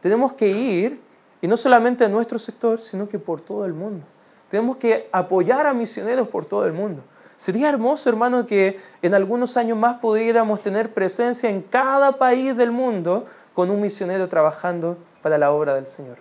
Tenemos 0.00 0.32
que 0.32 0.48
ir 0.48 1.00
y 1.42 1.48
no 1.48 1.56
solamente 1.56 2.04
en 2.04 2.12
nuestro 2.12 2.38
sector, 2.38 2.80
sino 2.80 3.08
que 3.08 3.18
por 3.18 3.40
todo 3.40 3.64
el 3.64 3.72
mundo. 3.72 4.04
Tenemos 4.50 4.76
que 4.76 5.08
apoyar 5.12 5.66
a 5.66 5.74
misioneros 5.74 6.28
por 6.28 6.44
todo 6.44 6.66
el 6.66 6.72
mundo. 6.72 7.02
Sería 7.36 7.68
hermoso, 7.68 8.10
hermano, 8.10 8.46
que 8.46 8.78
en 9.00 9.14
algunos 9.14 9.56
años 9.56 9.78
más 9.78 9.98
pudiéramos 10.00 10.60
tener 10.60 10.92
presencia 10.92 11.48
en 11.48 11.62
cada 11.62 12.12
país 12.12 12.56
del 12.56 12.70
mundo 12.70 13.26
con 13.54 13.70
un 13.70 13.80
misionero 13.80 14.28
trabajando 14.28 14.98
para 15.22 15.38
la 15.38 15.50
obra 15.50 15.74
del 15.74 15.86
Señor. 15.86 16.18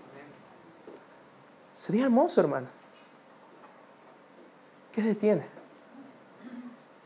Sería 1.73 2.05
hermoso, 2.05 2.39
hermano. 2.39 2.67
¿Qué 4.91 5.01
detiene? 5.01 5.43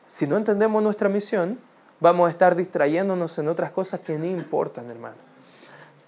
Si 0.06 0.28
no 0.28 0.38
entendemos 0.38 0.84
nuestra 0.84 1.10
misión, 1.10 1.60
vamos 2.00 2.28
a 2.28 2.30
estar 2.30 2.56
distrayéndonos 2.56 3.38
en 3.40 3.48
otras 3.48 3.72
cosas 3.72 4.02
que 4.02 4.18
ni 4.18 4.30
importan, 4.30 4.90
hermano. 4.92 5.16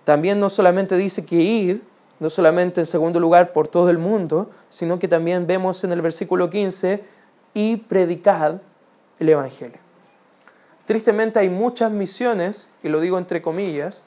También 0.03 0.39
no 0.39 0.49
solamente 0.49 0.95
dice 0.95 1.25
que 1.25 1.37
ir, 1.37 1.83
no 2.19 2.29
solamente 2.29 2.81
en 2.81 2.87
segundo 2.87 3.19
lugar 3.19 3.51
por 3.51 3.67
todo 3.67 3.89
el 3.89 3.97
mundo, 3.97 4.51
sino 4.69 4.99
que 4.99 5.07
también 5.07 5.47
vemos 5.47 5.83
en 5.83 5.91
el 5.91 6.01
versículo 6.01 6.49
15, 6.49 7.03
y 7.53 7.77
predicad 7.77 8.61
el 9.19 9.29
Evangelio. 9.29 9.79
Tristemente 10.85 11.39
hay 11.39 11.49
muchas 11.49 11.91
misiones, 11.91 12.69
y 12.83 12.89
lo 12.89 12.99
digo 12.99 13.17
entre 13.17 13.41
comillas, 13.41 14.03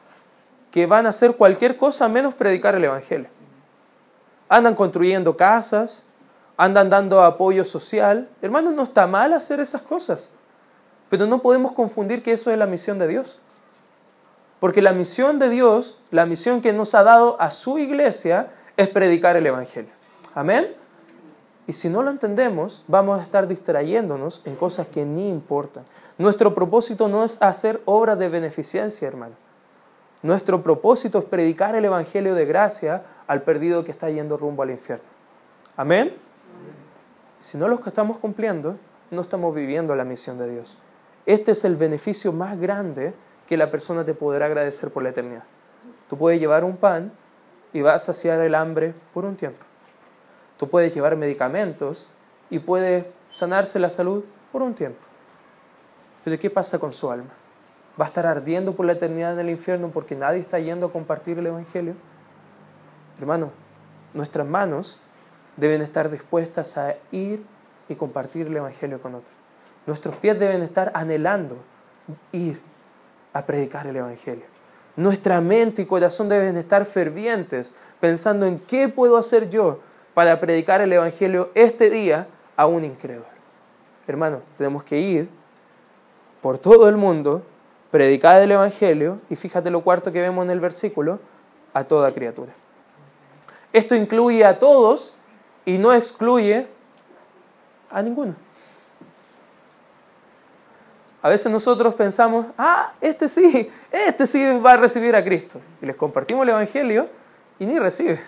que 0.70 0.86
van 0.86 1.06
a 1.06 1.10
hacer 1.10 1.34
cualquier 1.34 1.76
cosa 1.76 2.08
menos 2.08 2.34
predicar 2.34 2.74
el 2.74 2.84
Evangelio. 2.84 3.28
Andan 4.48 4.74
construyendo 4.74 5.36
casas, 5.36 6.04
andan 6.56 6.90
dando 6.90 7.22
apoyo 7.22 7.64
social. 7.64 8.28
Hermanos, 8.42 8.74
no 8.74 8.82
está 8.82 9.06
mal 9.06 9.32
hacer 9.32 9.60
esas 9.60 9.82
cosas, 9.82 10.30
pero 11.08 11.26
no 11.26 11.40
podemos 11.40 11.72
confundir 11.72 12.22
que 12.22 12.32
eso 12.32 12.50
es 12.50 12.58
la 12.58 12.66
misión 12.66 12.98
de 12.98 13.08
Dios. 13.08 13.40
Porque 14.60 14.82
la 14.82 14.92
misión 14.92 15.38
de 15.38 15.48
Dios, 15.48 16.00
la 16.10 16.26
misión 16.26 16.60
que 16.60 16.72
nos 16.72 16.94
ha 16.94 17.02
dado 17.02 17.40
a 17.40 17.50
su 17.50 17.78
iglesia, 17.78 18.48
es 18.76 18.88
predicar 18.88 19.36
el 19.36 19.46
Evangelio. 19.46 19.90
Amén. 20.34 20.74
Y 21.66 21.74
si 21.74 21.88
no 21.88 22.02
lo 22.02 22.10
entendemos, 22.10 22.82
vamos 22.88 23.20
a 23.20 23.22
estar 23.22 23.46
distrayéndonos 23.46 24.42
en 24.44 24.56
cosas 24.56 24.88
que 24.88 25.04
ni 25.04 25.28
importan. 25.28 25.84
Nuestro 26.16 26.54
propósito 26.54 27.08
no 27.08 27.24
es 27.24 27.40
hacer 27.42 27.82
obras 27.84 28.18
de 28.18 28.28
beneficencia, 28.28 29.06
hermano. 29.06 29.34
Nuestro 30.22 30.62
propósito 30.62 31.18
es 31.18 31.24
predicar 31.26 31.76
el 31.76 31.84
Evangelio 31.84 32.34
de 32.34 32.44
gracia 32.46 33.04
al 33.26 33.42
perdido 33.42 33.84
que 33.84 33.92
está 33.92 34.10
yendo 34.10 34.36
rumbo 34.36 34.62
al 34.62 34.70
infierno. 34.70 35.04
Amén. 35.76 36.16
Si 37.38 37.56
no 37.56 37.68
lo 37.68 37.80
estamos 37.84 38.18
cumpliendo, 38.18 38.76
no 39.10 39.20
estamos 39.20 39.54
viviendo 39.54 39.94
la 39.94 40.04
misión 40.04 40.38
de 40.38 40.50
Dios. 40.50 40.76
Este 41.26 41.52
es 41.52 41.64
el 41.64 41.76
beneficio 41.76 42.32
más 42.32 42.58
grande 42.58 43.14
que 43.48 43.56
la 43.56 43.70
persona 43.70 44.04
te 44.04 44.12
podrá 44.12 44.46
agradecer 44.46 44.90
por 44.90 45.02
la 45.02 45.08
eternidad. 45.08 45.44
Tú 46.08 46.18
puedes 46.18 46.38
llevar 46.38 46.64
un 46.64 46.76
pan 46.76 47.10
y 47.72 47.80
vas 47.80 47.94
a 47.94 47.98
saciar 48.12 48.40
el 48.40 48.54
hambre 48.54 48.94
por 49.14 49.24
un 49.24 49.36
tiempo. 49.36 49.64
Tú 50.58 50.68
puedes 50.68 50.94
llevar 50.94 51.16
medicamentos 51.16 52.10
y 52.50 52.58
puedes 52.58 53.06
sanarse 53.30 53.78
la 53.78 53.88
salud 53.88 54.22
por 54.52 54.60
un 54.62 54.74
tiempo. 54.74 55.00
Pero 56.24 56.38
¿qué 56.38 56.50
pasa 56.50 56.78
con 56.78 56.92
su 56.92 57.10
alma? 57.10 57.30
¿Va 57.98 58.04
a 58.04 58.08
estar 58.08 58.26
ardiendo 58.26 58.74
por 58.74 58.84
la 58.84 58.92
eternidad 58.92 59.32
en 59.32 59.40
el 59.40 59.50
infierno 59.50 59.88
porque 59.88 60.14
nadie 60.14 60.40
está 60.40 60.58
yendo 60.58 60.86
a 60.86 60.92
compartir 60.92 61.38
el 61.38 61.46
Evangelio? 61.46 61.94
Hermano, 63.18 63.50
nuestras 64.12 64.46
manos 64.46 64.98
deben 65.56 65.80
estar 65.80 66.10
dispuestas 66.10 66.76
a 66.76 66.96
ir 67.12 67.42
y 67.88 67.94
compartir 67.94 68.46
el 68.46 68.56
Evangelio 68.56 69.00
con 69.00 69.14
otros. 69.14 69.34
Nuestros 69.86 70.16
pies 70.16 70.38
deben 70.38 70.60
estar 70.60 70.92
anhelando 70.94 71.56
ir 72.32 72.67
a 73.38 73.46
predicar 73.46 73.86
el 73.86 73.96
Evangelio. 73.96 74.44
Nuestra 74.96 75.40
mente 75.40 75.82
y 75.82 75.86
corazón 75.86 76.28
deben 76.28 76.56
estar 76.56 76.84
fervientes, 76.84 77.72
pensando 78.00 78.46
en 78.46 78.58
qué 78.58 78.88
puedo 78.88 79.16
hacer 79.16 79.48
yo 79.48 79.78
para 80.12 80.40
predicar 80.40 80.80
el 80.80 80.92
Evangelio 80.92 81.50
este 81.54 81.88
día 81.88 82.26
a 82.56 82.66
un 82.66 82.84
incrédulo. 82.84 83.26
Hermano, 84.08 84.40
tenemos 84.56 84.82
que 84.82 84.98
ir 84.98 85.28
por 86.42 86.58
todo 86.58 86.88
el 86.88 86.96
mundo, 86.96 87.44
predicar 87.92 88.42
el 88.42 88.50
Evangelio, 88.50 89.20
y 89.30 89.36
fíjate 89.36 89.70
lo 89.70 89.82
cuarto 89.82 90.10
que 90.10 90.20
vemos 90.20 90.44
en 90.44 90.50
el 90.50 90.58
versículo, 90.58 91.20
a 91.72 91.84
toda 91.84 92.12
criatura. 92.12 92.52
Esto 93.72 93.94
incluye 93.94 94.44
a 94.44 94.58
todos 94.58 95.14
y 95.64 95.78
no 95.78 95.92
excluye 95.92 96.66
a 97.90 98.02
ninguno. 98.02 98.34
A 101.20 101.28
veces 101.28 101.50
nosotros 101.50 101.94
pensamos, 101.94 102.46
ah, 102.56 102.92
este 103.00 103.28
sí, 103.28 103.70
este 103.90 104.26
sí 104.26 104.58
va 104.58 104.72
a 104.72 104.76
recibir 104.76 105.16
a 105.16 105.24
Cristo. 105.24 105.60
Y 105.82 105.86
les 105.86 105.96
compartimos 105.96 106.44
el 106.44 106.50
Evangelio 106.50 107.08
y 107.58 107.66
ni 107.66 107.78
recibe. 107.78 108.20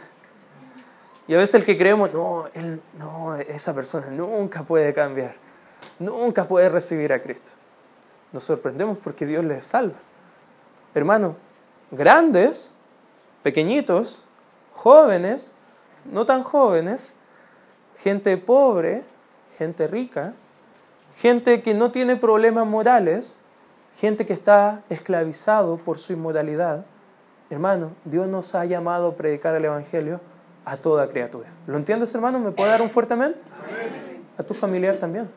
Y 1.28 1.34
a 1.34 1.38
veces 1.38 1.54
el 1.54 1.64
que 1.64 1.78
creemos, 1.78 2.12
no, 2.12 2.48
él, 2.54 2.82
no, 2.98 3.36
esa 3.36 3.72
persona 3.72 4.08
nunca 4.08 4.64
puede 4.64 4.92
cambiar, 4.92 5.34
nunca 6.00 6.44
puede 6.44 6.68
recibir 6.68 7.12
a 7.12 7.22
Cristo. 7.22 7.50
Nos 8.32 8.42
sorprendemos 8.42 8.98
porque 8.98 9.26
Dios 9.26 9.44
les 9.44 9.64
salva. 9.64 9.96
Hermano, 10.92 11.36
grandes, 11.92 12.72
pequeñitos, 13.44 14.24
jóvenes, 14.74 15.52
no 16.04 16.26
tan 16.26 16.42
jóvenes, 16.42 17.12
gente 17.98 18.36
pobre, 18.36 19.04
gente 19.56 19.86
rica, 19.86 20.34
gente 21.20 21.60
que 21.60 21.74
no 21.74 21.90
tiene 21.90 22.16
problemas 22.16 22.66
morales, 22.66 23.34
gente 23.98 24.24
que 24.24 24.32
está 24.32 24.82
esclavizado 24.88 25.76
por 25.76 25.98
su 25.98 26.14
inmoralidad. 26.14 26.86
Hermano, 27.50 27.92
Dios 28.06 28.26
nos 28.26 28.54
ha 28.54 28.64
llamado 28.64 29.08
a 29.08 29.14
predicar 29.14 29.54
el 29.54 29.66
Evangelio 29.66 30.20
a 30.64 30.78
toda 30.78 31.08
criatura. 31.08 31.48
¿Lo 31.66 31.76
entiendes, 31.76 32.14
hermano? 32.14 32.38
¿Me 32.38 32.52
puede 32.52 32.70
dar 32.70 32.80
un 32.80 32.88
fuerte 32.88 33.14
amén? 33.14 33.34
A 34.38 34.42
tu 34.42 34.54
familiar 34.54 34.96
también. 34.96 35.28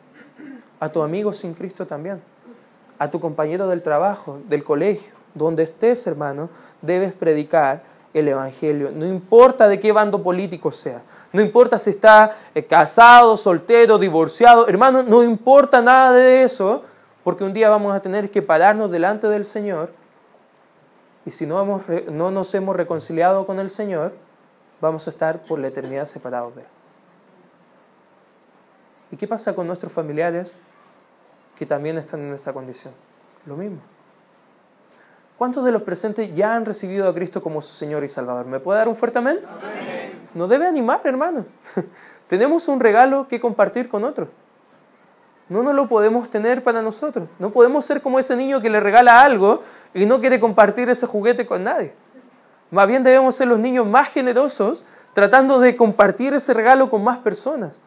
A 0.79 0.89
tu 0.89 1.01
amigo 1.01 1.33
sin 1.33 1.53
Cristo 1.53 1.85
también. 1.85 2.21
A 2.97 3.11
tu 3.11 3.19
compañero 3.19 3.67
del 3.67 3.81
trabajo, 3.81 4.39
del 4.47 4.63
colegio. 4.63 5.13
Donde 5.33 5.63
estés, 5.63 6.07
hermano, 6.07 6.49
debes 6.81 7.11
predicar 7.11 7.83
el 8.13 8.29
Evangelio. 8.29 8.91
No 8.93 9.05
importa 9.05 9.67
de 9.67 9.81
qué 9.81 9.91
bando 9.91 10.23
político 10.23 10.71
sea. 10.71 11.01
No 11.33 11.41
importa 11.41 11.77
si 11.79 11.89
está 11.89 12.37
eh, 12.55 12.63
casado, 12.63 13.35
soltero, 13.35 13.97
divorciado. 13.97 14.67
Hermano, 14.67 15.03
no 15.03 15.23
importa 15.23 15.81
nada 15.81 16.13
de 16.13 16.43
eso. 16.43 16.83
Porque 17.23 17.43
un 17.43 17.53
día 17.53 17.69
vamos 17.69 17.95
a 17.95 18.01
tener 18.01 18.29
que 18.29 18.41
pararnos 18.41 18.91
delante 18.91 19.27
del 19.27 19.45
Señor. 19.45 19.91
Y 21.25 21.31
si 21.31 21.45
no, 21.45 21.81
no 22.11 22.31
nos 22.31 22.53
hemos 22.53 22.75
reconciliado 22.75 23.45
con 23.45 23.59
el 23.59 23.69
Señor, 23.69 24.13
vamos 24.81 25.07
a 25.07 25.09
estar 25.09 25.43
por 25.43 25.59
la 25.59 25.67
eternidad 25.67 26.05
separados 26.05 26.53
de 26.55 26.61
Él. 26.61 26.67
¿Y 29.11 29.15
qué 29.15 29.27
pasa 29.27 29.55
con 29.55 29.67
nuestros 29.67 29.93
familiares 29.93 30.57
que 31.55 31.65
también 31.65 31.97
están 31.97 32.19
en 32.21 32.33
esa 32.33 32.51
condición? 32.51 32.93
Lo 33.45 33.55
mismo. 33.55 33.79
¿Cuántos 35.37 35.63
de 35.63 35.71
los 35.71 35.83
presentes 35.83 36.35
ya 36.35 36.55
han 36.55 36.65
recibido 36.65 37.07
a 37.07 37.13
Cristo 37.13 37.41
como 37.41 37.61
su 37.61 37.73
Señor 37.73 38.03
y 38.03 38.09
Salvador? 38.09 38.45
¿Me 38.45 38.59
puede 38.59 38.79
dar 38.79 38.89
un 38.89 38.95
fuerte 38.95 39.19
amén? 39.19 39.39
Nos 40.33 40.49
debe 40.49 40.67
animar, 40.67 41.01
hermano. 41.03 41.45
Tenemos 42.27 42.67
un 42.67 42.79
regalo 42.79 43.27
que 43.27 43.39
compartir 43.39 43.89
con 43.89 44.03
otros. 44.03 44.29
No 45.49 45.61
nos 45.61 45.75
lo 45.75 45.87
podemos 45.87 46.29
tener 46.29 46.63
para 46.63 46.81
nosotros. 46.81 47.27
No 47.37 47.51
podemos 47.51 47.85
ser 47.85 48.01
como 48.01 48.17
ese 48.17 48.35
niño 48.35 48.61
que 48.61 48.69
le 48.69 48.79
regala 48.79 49.21
algo 49.21 49.61
y 49.93 50.05
no 50.05 50.19
quiere 50.19 50.39
compartir 50.39 50.89
ese 50.89 51.05
juguete 51.05 51.45
con 51.45 51.63
nadie. 51.63 51.93
Más 52.71 52.87
bien 52.87 53.03
debemos 53.03 53.35
ser 53.35 53.47
los 53.47 53.59
niños 53.59 53.85
más 53.85 54.09
generosos 54.09 54.83
tratando 55.13 55.59
de 55.59 55.75
compartir 55.75 56.33
ese 56.33 56.53
regalo 56.53 56.89
con 56.89 57.03
más 57.03 57.19
personas. 57.19 57.81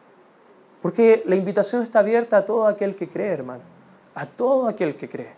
Porque 0.81 1.23
la 1.25 1.35
invitación 1.35 1.81
está 1.81 1.99
abierta 1.99 2.37
a 2.37 2.45
todo 2.45 2.67
aquel 2.67 2.95
que 2.95 3.09
cree, 3.09 3.33
hermano. 3.33 3.63
A 4.15 4.25
todo 4.25 4.67
aquel 4.67 4.95
que 4.95 5.09
cree. 5.09 5.33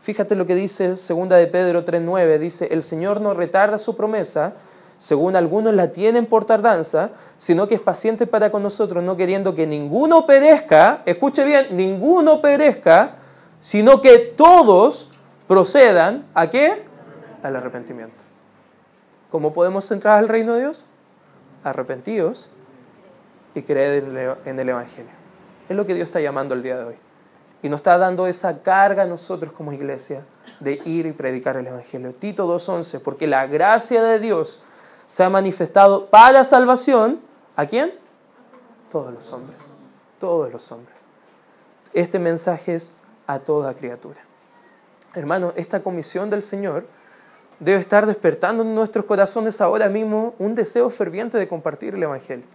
Fíjate 0.00 0.34
lo 0.34 0.46
que 0.46 0.54
dice 0.54 0.96
segunda 0.96 1.36
de 1.36 1.46
Pedro 1.46 1.84
3.9. 1.84 2.38
Dice, 2.38 2.68
el 2.72 2.82
Señor 2.82 3.20
no 3.20 3.34
retarda 3.34 3.78
su 3.78 3.96
promesa, 3.96 4.54
según 5.00 5.34
algunos 5.34 5.72
la 5.72 5.92
tienen 5.92 6.26
por 6.26 6.44
tardanza, 6.44 7.12
sino 7.38 7.66
que 7.66 7.74
es 7.74 7.80
paciente 7.80 8.26
para 8.26 8.52
con 8.52 8.62
nosotros, 8.62 9.02
no 9.02 9.16
queriendo 9.16 9.54
que 9.54 9.66
ninguno 9.66 10.26
perezca, 10.26 11.00
escuche 11.06 11.42
bien, 11.42 11.68
ninguno 11.70 12.42
perezca, 12.42 13.14
sino 13.60 14.02
que 14.02 14.18
todos 14.18 15.10
procedan 15.48 16.26
a 16.34 16.50
qué? 16.50 16.82
Al 17.42 17.56
arrepentimiento. 17.56 18.22
¿Cómo 19.30 19.54
podemos 19.54 19.90
entrar 19.90 20.18
al 20.18 20.28
reino 20.28 20.52
de 20.52 20.60
Dios? 20.60 20.84
Arrepentidos 21.64 22.50
y 23.54 23.62
creer 23.62 24.36
en 24.44 24.60
el 24.60 24.68
Evangelio. 24.68 25.12
Es 25.70 25.76
lo 25.76 25.86
que 25.86 25.94
Dios 25.94 26.08
está 26.08 26.20
llamando 26.20 26.52
el 26.52 26.62
día 26.62 26.76
de 26.76 26.84
hoy. 26.84 26.96
Y 27.62 27.70
nos 27.70 27.78
está 27.78 27.96
dando 27.96 28.26
esa 28.26 28.62
carga 28.62 29.04
a 29.04 29.06
nosotros 29.06 29.50
como 29.52 29.72
iglesia 29.72 30.26
de 30.60 30.78
ir 30.84 31.06
y 31.06 31.12
predicar 31.12 31.56
el 31.56 31.66
Evangelio. 31.66 32.12
Tito 32.12 32.46
2.11, 32.46 33.00
porque 33.00 33.26
la 33.26 33.46
gracia 33.46 34.02
de 34.02 34.18
Dios 34.18 34.62
se 35.10 35.24
ha 35.24 35.28
manifestado 35.28 36.06
para 36.06 36.44
salvación. 36.44 37.18
¿A 37.56 37.66
quién? 37.66 37.92
Todos 38.92 39.12
los 39.12 39.32
hombres. 39.32 39.58
Todos 40.20 40.52
los 40.52 40.70
hombres. 40.70 40.96
Este 41.92 42.20
mensaje 42.20 42.76
es 42.76 42.92
a 43.26 43.40
toda 43.40 43.74
criatura. 43.74 44.20
Hermano, 45.14 45.52
esta 45.56 45.82
comisión 45.82 46.30
del 46.30 46.44
Señor 46.44 46.86
debe 47.58 47.80
estar 47.80 48.06
despertando 48.06 48.62
en 48.62 48.72
nuestros 48.72 49.04
corazones 49.04 49.60
ahora 49.60 49.88
mismo 49.88 50.34
un 50.38 50.54
deseo 50.54 50.88
ferviente 50.90 51.38
de 51.38 51.48
compartir 51.48 51.96
el 51.96 52.02
Evangelio. 52.04 52.46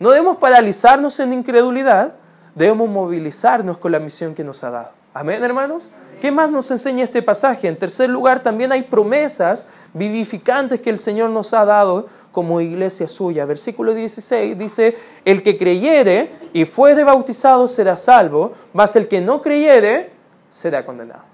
No 0.00 0.10
debemos 0.10 0.38
paralizarnos 0.38 1.20
en 1.20 1.34
incredulidad, 1.34 2.14
debemos 2.54 2.88
movilizarnos 2.88 3.76
con 3.76 3.92
la 3.92 3.98
misión 3.98 4.34
que 4.34 4.42
nos 4.42 4.64
ha 4.64 4.70
dado. 4.70 4.90
Amén, 5.12 5.44
hermanos. 5.44 5.90
¿Qué 6.24 6.32
más 6.32 6.50
nos 6.50 6.70
enseña 6.70 7.04
este 7.04 7.20
pasaje? 7.20 7.68
En 7.68 7.76
tercer 7.76 8.08
lugar, 8.08 8.42
también 8.42 8.72
hay 8.72 8.80
promesas 8.80 9.66
vivificantes 9.92 10.80
que 10.80 10.88
el 10.88 10.98
Señor 10.98 11.28
nos 11.28 11.52
ha 11.52 11.66
dado 11.66 12.06
como 12.32 12.62
iglesia 12.62 13.08
suya. 13.08 13.44
Versículo 13.44 13.92
16 13.92 14.56
dice, 14.56 14.96
el 15.26 15.42
que 15.42 15.58
creyere 15.58 16.30
y 16.54 16.64
fuere 16.64 17.04
bautizado 17.04 17.68
será 17.68 17.98
salvo, 17.98 18.52
mas 18.72 18.96
el 18.96 19.06
que 19.06 19.20
no 19.20 19.42
creyere 19.42 20.12
será 20.48 20.86
condenado. 20.86 21.24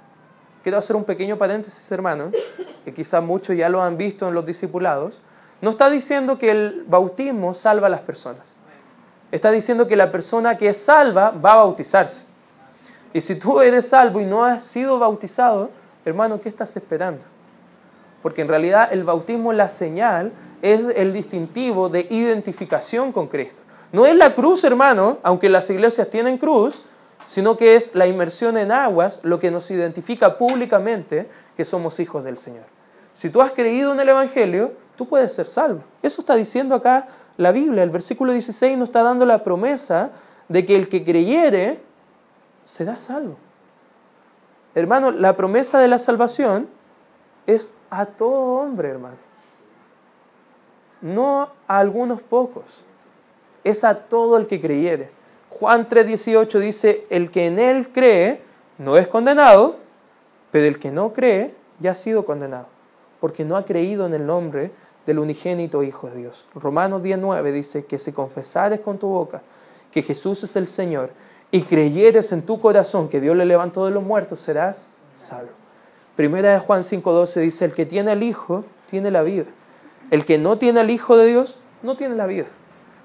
Quiero 0.65 0.79
hacer 0.79 0.97
un 0.97 1.05
pequeño 1.05 1.39
paréntesis, 1.39 1.89
hermano, 1.93 2.33
que 2.85 2.93
quizá 2.93 3.21
muchos 3.21 3.57
ya 3.57 3.69
lo 3.69 3.81
han 3.81 3.97
visto 3.97 4.27
en 4.27 4.35
los 4.35 4.45
discipulados. 4.45 5.21
No 5.61 5.71
está 5.71 5.89
diciendo 5.89 6.37
que 6.37 6.51
el 6.51 6.85
bautismo 6.89 7.55
salva 7.55 7.87
a 7.87 7.91
las 7.91 8.01
personas. 8.01 8.57
Está 9.31 9.53
diciendo 9.53 9.87
que 9.87 9.95
la 9.95 10.11
persona 10.11 10.59
que 10.59 10.71
es 10.71 10.79
salva 10.79 11.31
va 11.31 11.53
a 11.53 11.57
bautizarse. 11.59 12.30
Y 13.13 13.21
si 13.21 13.35
tú 13.35 13.61
eres 13.61 13.89
salvo 13.89 14.21
y 14.21 14.25
no 14.25 14.45
has 14.45 14.65
sido 14.65 14.99
bautizado, 14.99 15.71
hermano, 16.05 16.41
¿qué 16.41 16.49
estás 16.49 16.77
esperando? 16.77 17.25
Porque 18.23 18.43
en 18.43 18.49
realidad 18.49 18.89
el 18.93 19.05
bautismo, 19.05 19.53
la 19.53 19.69
señal, 19.69 20.33
es 20.63 20.85
el 20.95 21.13
distintivo 21.13 21.89
de 21.89 22.07
identificación 22.11 23.13
con 23.13 23.27
Cristo. 23.27 23.63
No 23.93 24.07
es 24.07 24.15
la 24.15 24.35
cruz, 24.35 24.63
hermano, 24.63 25.19
aunque 25.23 25.49
las 25.49 25.69
iglesias 25.71 26.09
tienen 26.11 26.39
cruz, 26.39 26.85
sino 27.27 27.57
que 27.57 27.77
es 27.77 27.95
la 27.95 28.07
inmersión 28.07 28.57
en 28.57 28.71
aguas 28.71 29.21
lo 29.23 29.41
que 29.41 29.51
nos 29.51 29.71
identifica 29.71 30.39
públicamente 30.39 31.29
que 31.57 31.65
somos 31.65 31.99
hijos 31.99 32.23
del 32.25 32.39
Señor. 32.39 32.65
Si 33.15 33.31
tú 33.31 33.43
has 33.43 33.53
creído 33.53 33.93
en 33.93 34.01
el 34.01 34.09
Evangelio, 34.09 34.73
tú 34.97 35.07
puedes 35.07 35.35
ser 35.35 35.47
salvo. 35.47 35.83
Eso 36.03 36.23
está 36.23 36.37
diciendo 36.37 36.75
acá 36.75 37.09
la 37.37 37.53
Biblia. 37.53 37.83
El 37.83 37.91
versículo 37.91 38.33
16 38.33 38.79
nos 38.79 38.89
está 38.89 39.03
dando 39.03 39.27
la 39.27 39.43
promesa 39.43 40.11
de 40.49 40.65
que 40.65 40.77
el 40.77 40.89
que 40.89 41.05
creyere 41.05 41.81
será 42.65 42.99
salvo. 42.99 43.37
Hermano, 44.75 45.11
la 45.11 45.37
promesa 45.37 45.79
de 45.79 45.89
la 45.89 45.99
salvación 45.99 46.69
es 47.47 47.75
a 47.91 48.07
todo 48.07 48.61
hombre, 48.61 48.89
hermano. 48.89 49.17
No 51.01 51.51
a 51.67 51.79
algunos 51.79 52.23
pocos. 52.23 52.85
Es 53.65 53.85
a 53.85 53.95
todo 53.95 54.37
el 54.37 54.47
que 54.47 54.61
creyere. 54.61 55.11
Juan 55.51 55.89
3:18 55.89 56.59
dice, 56.61 57.07
el 57.11 57.31
que 57.31 57.47
en 57.47 57.59
él 57.59 57.89
cree 57.93 58.43
no 58.79 58.97
es 58.97 59.09
condenado, 59.09 59.77
pero 60.51 60.67
el 60.67 60.79
que 60.79 60.91
no 60.91 61.13
cree 61.13 61.55
ya 61.81 61.91
ha 61.93 61.95
sido 61.95 62.25
condenado, 62.25 62.67
porque 63.21 63.45
no 63.45 63.57
ha 63.57 63.65
creído 63.65 64.07
en 64.07 64.15
el 64.15 64.27
nombre 64.27 64.71
del 65.07 65.19
unigénito 65.19 65.83
Hijo 65.83 66.09
de 66.09 66.17
Dios. 66.17 66.47
Romanos 66.55 67.03
19 67.03 67.53
dice 67.53 67.85
que 67.85 67.99
si 67.99 68.13
confesares 68.13 68.81
con 68.81 68.99
tu 68.99 69.09
boca 69.09 69.43
que 69.91 70.03
Jesús 70.03 70.43
es 70.45 70.55
el 70.57 70.69
Señor 70.69 71.11
y 71.51 71.63
creyeres 71.63 72.33
en 72.33 72.43
tu 72.43 72.61
corazón 72.61 73.09
que 73.09 73.21
Dios 73.21 73.37
le 73.37 73.45
levantó 73.45 73.85
de 73.85 73.91
los 73.91 74.03
muertos, 74.03 74.41
serás 74.41 74.87
salvo. 75.17 75.51
Primera 76.17 76.53
de 76.53 76.59
Juan 76.59 76.83
5:12 76.83 77.41
dice, 77.41 77.65
el 77.65 77.75
que 77.75 77.87
tiene 77.87 78.13
al 78.13 78.23
Hijo 78.23 78.65
tiene 78.91 79.11
la 79.11 79.23
vida. 79.23 79.47
El 80.11 80.25
que 80.25 80.39
no 80.39 80.59
tiene 80.59 80.81
al 80.81 80.91
Hijo 80.91 81.17
de 81.17 81.27
Dios 81.27 81.57
no 81.83 81.97
tiene 81.97 82.15
la 82.15 82.27
vida. 82.27 82.47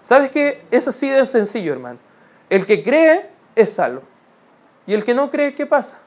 ¿Sabes 0.01 0.29
qué? 0.31 0.63
Es 0.69 0.87
así 0.87 1.09
de 1.09 1.25
sencillo, 1.25 1.73
hermano. 1.73 1.99
El 2.49 2.65
que 2.65 2.83
cree 2.83 3.29
es 3.55 3.73
salvo. 3.73 4.01
Y 4.85 4.93
el 4.93 5.03
que 5.03 5.13
no 5.13 5.31
cree, 5.31 5.55
¿qué 5.55 5.65
pasa? 5.65 5.97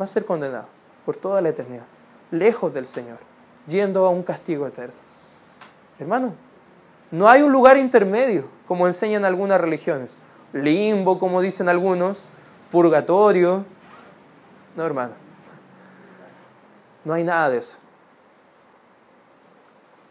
Va 0.00 0.04
a 0.04 0.06
ser 0.06 0.24
condenado 0.24 0.66
por 1.04 1.16
toda 1.16 1.40
la 1.40 1.48
eternidad, 1.48 1.84
lejos 2.30 2.72
del 2.72 2.86
Señor, 2.86 3.18
yendo 3.66 4.06
a 4.06 4.10
un 4.10 4.22
castigo 4.22 4.66
eterno. 4.66 4.94
Hermano, 5.98 6.34
no 7.10 7.28
hay 7.28 7.42
un 7.42 7.50
lugar 7.50 7.76
intermedio, 7.76 8.44
como 8.68 8.86
enseñan 8.86 9.24
algunas 9.24 9.60
religiones. 9.60 10.16
Limbo, 10.52 11.18
como 11.18 11.40
dicen 11.40 11.68
algunos, 11.68 12.26
purgatorio. 12.70 13.64
No, 14.76 14.84
hermano. 14.84 15.12
No 17.04 17.14
hay 17.14 17.24
nada 17.24 17.50
de 17.50 17.58
eso. 17.58 17.78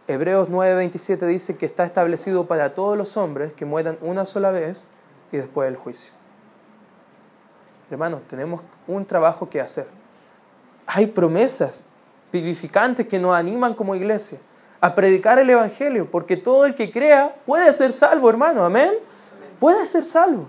Hebreos 0.07 0.49
9:27 0.49 1.25
dice 1.25 1.57
que 1.57 1.65
está 1.65 1.83
establecido 1.83 2.45
para 2.45 2.73
todos 2.73 2.97
los 2.97 3.15
hombres 3.17 3.53
que 3.53 3.65
mueran 3.65 3.97
una 4.01 4.25
sola 4.25 4.51
vez 4.51 4.85
y 5.31 5.37
después 5.37 5.69
del 5.69 5.77
juicio. 5.77 6.11
Hermanos, 7.89 8.21
tenemos 8.29 8.61
un 8.87 9.05
trabajo 9.05 9.49
que 9.49 9.61
hacer. 9.61 9.87
Hay 10.85 11.07
promesas 11.07 11.85
vivificantes 12.31 13.07
que 13.07 13.19
nos 13.19 13.35
animan 13.35 13.73
como 13.73 13.95
iglesia 13.95 14.39
a 14.79 14.95
predicar 14.95 15.37
el 15.39 15.49
Evangelio, 15.49 16.09
porque 16.09 16.35
todo 16.35 16.65
el 16.65 16.75
que 16.75 16.91
crea 16.91 17.35
puede 17.45 17.71
ser 17.71 17.93
salvo, 17.93 18.29
hermano, 18.29 18.65
amén. 18.65 18.95
Puede 19.61 19.85
ser 19.85 20.05
salvo. 20.05 20.47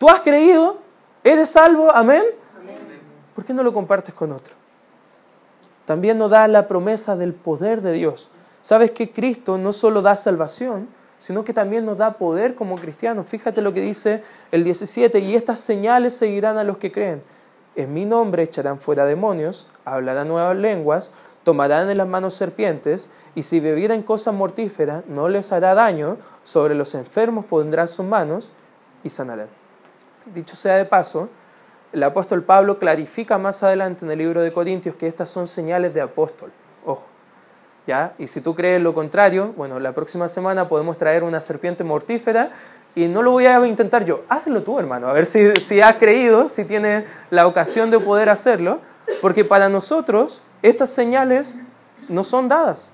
Tú 0.00 0.10
has 0.10 0.20
creído, 0.20 0.78
eres 1.22 1.50
salvo, 1.50 1.94
amén. 1.94 2.24
¿Por 3.32 3.44
qué 3.44 3.54
no 3.54 3.62
lo 3.62 3.72
compartes 3.72 4.12
con 4.12 4.32
otro? 4.32 4.52
También 5.84 6.18
nos 6.18 6.32
da 6.32 6.48
la 6.48 6.66
promesa 6.66 7.14
del 7.14 7.34
poder 7.34 7.82
de 7.82 7.92
Dios. 7.92 8.30
Sabes 8.60 8.90
que 8.90 9.12
Cristo 9.12 9.58
no 9.58 9.72
solo 9.72 10.02
da 10.02 10.16
salvación, 10.16 10.88
sino 11.18 11.44
que 11.44 11.54
también 11.54 11.86
nos 11.86 11.98
da 11.98 12.14
poder 12.14 12.56
como 12.56 12.74
cristianos. 12.74 13.28
Fíjate 13.28 13.62
lo 13.62 13.72
que 13.72 13.80
dice 13.80 14.24
el 14.50 14.64
17, 14.64 15.20
y 15.20 15.36
estas 15.36 15.60
señales 15.60 16.16
seguirán 16.16 16.58
a 16.58 16.64
los 16.64 16.78
que 16.78 16.90
creen. 16.90 17.22
En 17.76 17.94
mi 17.94 18.06
nombre 18.06 18.42
echarán 18.42 18.80
fuera 18.80 19.04
demonios, 19.04 19.68
hablarán 19.84 20.26
nuevas 20.26 20.56
lenguas, 20.56 21.12
tomarán 21.48 21.88
en 21.88 21.96
las 21.96 22.06
manos 22.06 22.34
serpientes, 22.34 23.08
y 23.34 23.42
si 23.42 23.58
bebieren 23.58 24.02
cosas 24.02 24.34
mortíferas 24.34 25.06
no 25.06 25.30
les 25.30 25.50
hará 25.50 25.72
daño, 25.72 26.18
sobre 26.42 26.74
los 26.74 26.94
enfermos 26.94 27.46
pondrán 27.46 27.88
sus 27.88 28.04
manos 28.04 28.52
y 29.02 29.08
sanarán. 29.08 29.48
Dicho 30.26 30.56
sea 30.56 30.76
de 30.76 30.84
paso, 30.84 31.30
el 31.90 32.02
apóstol 32.02 32.42
Pablo 32.42 32.78
clarifica 32.78 33.38
más 33.38 33.62
adelante 33.62 34.04
en 34.04 34.10
el 34.10 34.18
libro 34.18 34.42
de 34.42 34.52
Corintios 34.52 34.94
que 34.94 35.06
estas 35.06 35.30
son 35.30 35.46
señales 35.46 35.94
de 35.94 36.02
apóstol. 36.02 36.52
Ojo. 36.84 37.06
¿Ya? 37.86 38.12
Y 38.18 38.26
si 38.26 38.42
tú 38.42 38.54
crees 38.54 38.82
lo 38.82 38.92
contrario, 38.92 39.54
bueno, 39.56 39.80
la 39.80 39.92
próxima 39.92 40.28
semana 40.28 40.68
podemos 40.68 40.98
traer 40.98 41.22
una 41.22 41.40
serpiente 41.40 41.82
mortífera 41.82 42.50
y 42.94 43.08
no 43.08 43.22
lo 43.22 43.30
voy 43.30 43.46
a 43.46 43.66
intentar 43.66 44.04
yo. 44.04 44.24
Hazlo 44.28 44.62
tú, 44.62 44.78
hermano, 44.78 45.08
a 45.08 45.14
ver 45.14 45.24
si, 45.24 45.50
si 45.62 45.80
has 45.80 45.94
creído, 45.94 46.50
si 46.50 46.66
tienes 46.66 47.06
la 47.30 47.46
ocasión 47.46 47.90
de 47.90 47.98
poder 47.98 48.28
hacerlo, 48.28 48.80
porque 49.22 49.46
para 49.46 49.70
nosotros 49.70 50.42
estas 50.62 50.90
señales 50.90 51.58
no 52.08 52.24
son 52.24 52.48
dadas. 52.48 52.92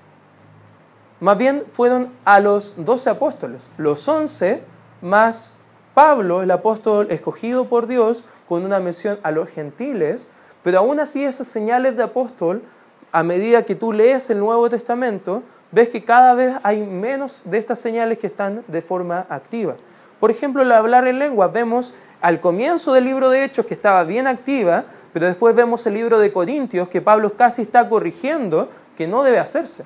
Más 1.19 1.37
bien 1.37 1.63
fueron 1.69 2.11
a 2.25 2.39
los 2.39 2.73
doce 2.77 3.09
apóstoles, 3.09 3.71
los 3.77 4.07
once 4.07 4.61
más 5.01 5.53
Pablo, 5.93 6.43
el 6.43 6.51
apóstol 6.51 7.07
escogido 7.09 7.65
por 7.65 7.87
Dios, 7.87 8.25
con 8.47 8.65
una 8.65 8.79
mención 8.79 9.17
a 9.23 9.31
los 9.31 9.49
gentiles, 9.49 10.27
pero 10.61 10.79
aún 10.79 10.99
así 10.99 11.23
esas 11.23 11.47
señales 11.47 11.95
de 11.95 12.03
apóstol, 12.03 12.63
a 13.11 13.23
medida 13.23 13.63
que 13.63 13.75
tú 13.75 13.93
lees 13.93 14.29
el 14.29 14.39
Nuevo 14.39 14.69
Testamento, 14.69 15.41
ves 15.71 15.89
que 15.89 16.03
cada 16.03 16.33
vez 16.33 16.55
hay 16.63 16.85
menos 16.85 17.43
de 17.45 17.57
estas 17.57 17.79
señales 17.79 18.19
que 18.19 18.27
están 18.27 18.63
de 18.67 18.81
forma 18.81 19.25
activa. 19.29 19.75
Por 20.19 20.31
ejemplo, 20.31 20.63
el 20.63 20.71
hablar 20.71 21.07
en 21.07 21.19
lengua, 21.19 21.47
vemos 21.47 21.93
al 22.21 22.41
comienzo 22.41 22.93
del 22.93 23.05
libro 23.05 23.29
de 23.29 23.43
Hechos 23.43 23.65
que 23.65 23.73
estaba 23.73 24.03
bien 24.03 24.27
activa, 24.27 24.85
pero 25.15 25.27
después 25.27 25.55
vemos 25.55 25.87
el 25.87 25.93
libro 25.93 26.19
de 26.19 26.33
Corintios 26.33 26.89
que 26.89 27.01
Pablo 27.01 27.37
casi 27.37 27.61
está 27.61 27.87
corrigiendo 27.87 28.67
que 28.97 29.07
no 29.07 29.23
debe 29.23 29.39
hacerse. 29.39 29.85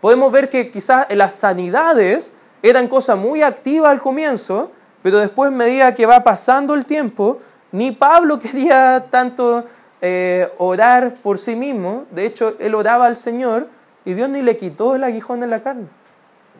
Podemos 0.00 0.32
ver 0.32 0.50
que 0.50 0.72
quizás 0.72 1.06
las 1.14 1.34
sanidades 1.34 2.34
eran 2.60 2.88
cosas 2.88 3.16
muy 3.16 3.42
activas 3.42 3.92
al 3.92 4.00
comienzo, 4.00 4.72
pero 5.00 5.20
después, 5.20 5.52
medida 5.52 5.94
que 5.94 6.06
va 6.06 6.24
pasando 6.24 6.74
el 6.74 6.86
tiempo, 6.86 7.38
ni 7.70 7.92
Pablo 7.92 8.36
quería 8.40 9.06
tanto 9.08 9.62
eh, 10.00 10.52
orar 10.58 11.14
por 11.22 11.38
sí 11.38 11.54
mismo. 11.54 12.06
De 12.10 12.26
hecho, 12.26 12.56
él 12.58 12.74
oraba 12.74 13.06
al 13.06 13.14
Señor 13.14 13.68
y 14.04 14.14
Dios 14.14 14.28
ni 14.28 14.42
le 14.42 14.56
quitó 14.56 14.96
el 14.96 15.04
aguijón 15.04 15.44
en 15.44 15.50
la 15.50 15.62
carne. 15.62 15.86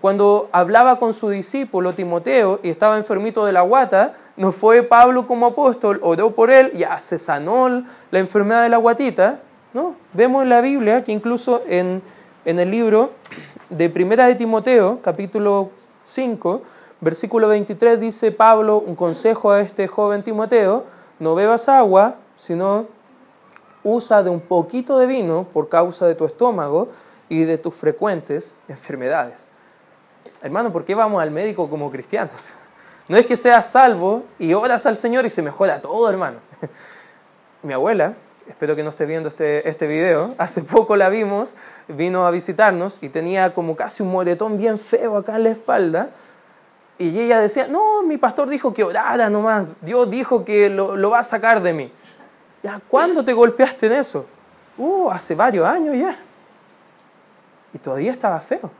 Cuando 0.01 0.49
hablaba 0.53 1.01
con 1.01 1.15
su 1.15 1.31
discípulo 1.31 1.95
Timoteo 1.95 2.61
y 2.63 2.71
estaba 2.71 2.97
enfermito 2.97 3.45
de 3.45 3.53
la 3.53 3.63
guata, 3.63 4.15
no 4.37 4.53
fue 4.53 4.83
Pablo 4.83 5.27
como 5.27 5.46
apóstol, 5.46 5.99
oró 6.03 6.33
por 6.33 6.51
él, 6.51 6.72
ya 6.72 6.99
se 7.01 7.18
sanó 7.18 7.85
la 8.11 8.18
enfermedad 8.18 8.62
de 8.62 8.68
la 8.68 8.77
guatita. 8.77 9.40
No, 9.72 9.96
vemos 10.12 10.42
en 10.42 10.51
la 10.51 10.61
Biblia 10.61 11.05
que 11.05 11.12
incluso 11.12 11.62
en, 11.66 12.03
en 12.44 12.59
el 12.59 12.70
libro 12.70 13.12
de 13.70 13.88
Primera 13.88 14.27
de 14.27 14.35
Timoteo, 14.35 15.01
capítulo 15.03 15.70
5, 16.05 16.62
versículo 17.01 17.49
23 17.49 17.99
dice 17.99 18.31
Pablo 18.31 18.79
un 18.79 18.94
consejo 18.94 19.51
a 19.51 19.61
este 19.61 19.87
joven 19.87 20.22
Timoteo, 20.22 20.85
no 21.18 21.35
bebas 21.35 21.68
agua, 21.68 22.16
sino 22.37 22.87
usa 23.83 24.22
de 24.22 24.31
un 24.31 24.40
poquito 24.40 24.99
de 24.99 25.07
vino 25.07 25.46
por 25.53 25.68
causa 25.68 26.07
de 26.07 26.14
tu 26.14 26.27
estómago 26.27 26.88
y 27.29 27.44
de 27.44 27.57
tus 27.57 27.75
frecuentes 27.75 28.55
enfermedades. 28.68 29.49
Hermano, 30.42 30.72
¿por 30.72 30.85
qué 30.85 30.94
vamos 30.94 31.22
al 31.22 31.31
médico 31.31 31.70
como 31.70 31.90
cristianos? 31.90 32.55
No 33.09 33.16
es 33.16 33.27
que 33.27 33.37
seas 33.37 33.71
salvo 33.71 34.25
y 34.38 34.55
oras 34.55 34.87
al 34.87 34.97
Señor 34.97 35.27
y 35.27 35.31
se 35.31 35.42
mejora 35.42 35.81
todo, 35.81 36.09
hermano. 36.11 36.38
Mi 37.62 37.73
abuela, 37.73 38.14
espero 38.49 38.75
que 38.75 38.83
no 38.83 38.90
esté 38.90 39.07
viendo 39.07 39.29
este, 39.29 39.69
este 39.69 39.87
video, 39.87 40.35
hace 40.38 40.62
poco 40.62 40.97
la 40.97 41.09
vimos, 41.09 41.55
vino 41.88 42.27
a 42.27 42.31
visitarnos 42.31 42.99
y 43.01 43.09
tenía 43.09 43.55
como 43.55 43.77
casi 43.77 44.03
un 44.03 44.11
moretón 44.11 44.59
bien 44.59 44.79
feo 44.79 45.16
acá 45.16 45.37
en 45.37 45.45
la 45.45 45.51
espalda. 45.51 46.11
Y 46.99 47.19
ella 47.19 47.40
decía, 47.40 47.69
no, 47.69 48.03
mi 48.03 48.16
pastor 48.16 48.49
dijo 48.49 48.73
que 48.73 48.83
orara 48.83 49.29
nomás, 49.29 49.66
Dios 49.83 50.11
dijo 50.11 50.45
que 50.45 50.71
lo, 50.71 50.97
lo 50.97 51.11
va 51.11 51.21
a 51.21 51.25
sacar 51.25 51.62
de 51.62 51.73
mí. 51.73 51.92
¿Ya 52.62 52.81
cuándo 52.88 53.25
te 53.25 53.33
golpeaste 53.33 53.87
en 53.87 53.92
eso? 53.92 54.27
Uh, 54.79 55.11
hace 55.11 55.35
varios 55.35 55.69
años 55.69 55.95
ya. 55.97 56.19
Y 57.73 57.79
todavía 57.79 58.12
estaba 58.12 58.40
feo. 58.40 58.71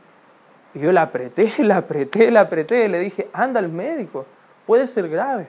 Y 0.77 0.79
yo 0.79 0.91
la 0.91 1.01
apreté, 1.01 1.51
la 1.63 1.77
apreté, 1.77 2.29
la 2.29 2.41
apreté, 2.41 2.87
le 2.87 2.99
dije, 2.99 3.29
anda 3.33 3.59
al 3.59 3.69
médico, 3.69 4.27
puede 4.67 4.85
ser 4.85 5.09
grave. 5.09 5.47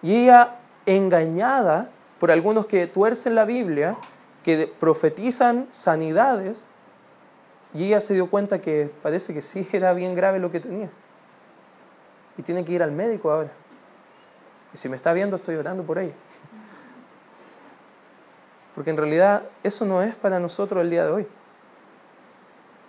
Y 0.00 0.24
ella, 0.24 0.54
engañada 0.86 1.90
por 2.18 2.30
algunos 2.30 2.64
que 2.64 2.86
tuercen 2.86 3.34
la 3.34 3.44
Biblia, 3.44 3.96
que 4.42 4.72
profetizan 4.80 5.68
sanidades, 5.70 6.64
y 7.74 7.84
ella 7.84 8.00
se 8.00 8.14
dio 8.14 8.30
cuenta 8.30 8.62
que 8.62 8.90
parece 9.02 9.34
que 9.34 9.42
sí 9.42 9.68
era 9.70 9.92
bien 9.92 10.14
grave 10.14 10.38
lo 10.38 10.50
que 10.50 10.60
tenía. 10.60 10.88
Y 12.38 12.42
tiene 12.42 12.64
que 12.64 12.72
ir 12.72 12.82
al 12.82 12.92
médico 12.92 13.30
ahora. 13.30 13.50
Y 14.72 14.78
si 14.78 14.88
me 14.88 14.96
está 14.96 15.12
viendo, 15.12 15.36
estoy 15.36 15.56
orando 15.56 15.82
por 15.82 15.98
ella. 15.98 16.14
Porque 18.74 18.88
en 18.88 18.96
realidad 18.96 19.42
eso 19.62 19.84
no 19.84 20.00
es 20.00 20.16
para 20.16 20.40
nosotros 20.40 20.82
el 20.82 20.88
día 20.88 21.04
de 21.04 21.10
hoy. 21.10 21.26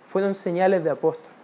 Fueron 0.06 0.34
señales 0.34 0.82
de 0.82 0.88
apóstol. 0.88 1.34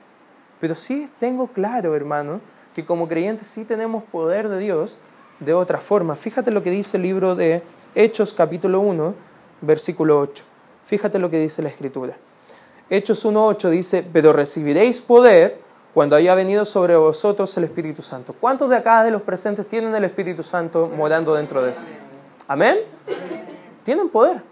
Pero 0.60 0.74
sí 0.74 1.08
tengo 1.18 1.48
claro, 1.48 1.94
hermano, 1.94 2.40
que 2.74 2.84
como 2.84 3.08
creyentes 3.08 3.46
sí 3.46 3.64
tenemos 3.64 4.04
poder 4.04 4.48
de 4.48 4.58
Dios 4.58 4.98
de 5.40 5.54
otra 5.54 5.78
forma. 5.78 6.16
Fíjate 6.16 6.50
lo 6.50 6.62
que 6.62 6.70
dice 6.70 6.96
el 6.96 7.02
libro 7.02 7.34
de 7.34 7.62
Hechos 7.94 8.32
capítulo 8.32 8.80
1, 8.80 9.14
versículo 9.60 10.18
8. 10.20 10.44
Fíjate 10.86 11.18
lo 11.18 11.28
que 11.30 11.38
dice 11.38 11.62
la 11.62 11.68
escritura. 11.68 12.16
Hechos 12.88 13.24
1.8 13.24 13.70
dice, 13.70 14.06
pero 14.12 14.32
recibiréis 14.32 15.02
poder 15.02 15.58
cuando 15.92 16.14
haya 16.16 16.34
venido 16.34 16.64
sobre 16.64 16.96
vosotros 16.96 17.56
el 17.56 17.64
Espíritu 17.64 18.00
Santo. 18.02 18.34
¿Cuántos 18.38 18.70
de 18.70 18.76
acá 18.76 19.02
de 19.02 19.10
los 19.10 19.22
presentes 19.22 19.66
tienen 19.66 19.94
el 19.94 20.04
Espíritu 20.04 20.42
Santo 20.42 20.90
morando 20.94 21.34
dentro 21.34 21.62
de 21.62 21.72
eso? 21.72 21.86
¿Amén? 22.46 22.78
Tienen 23.82 24.08
poder. 24.08 24.42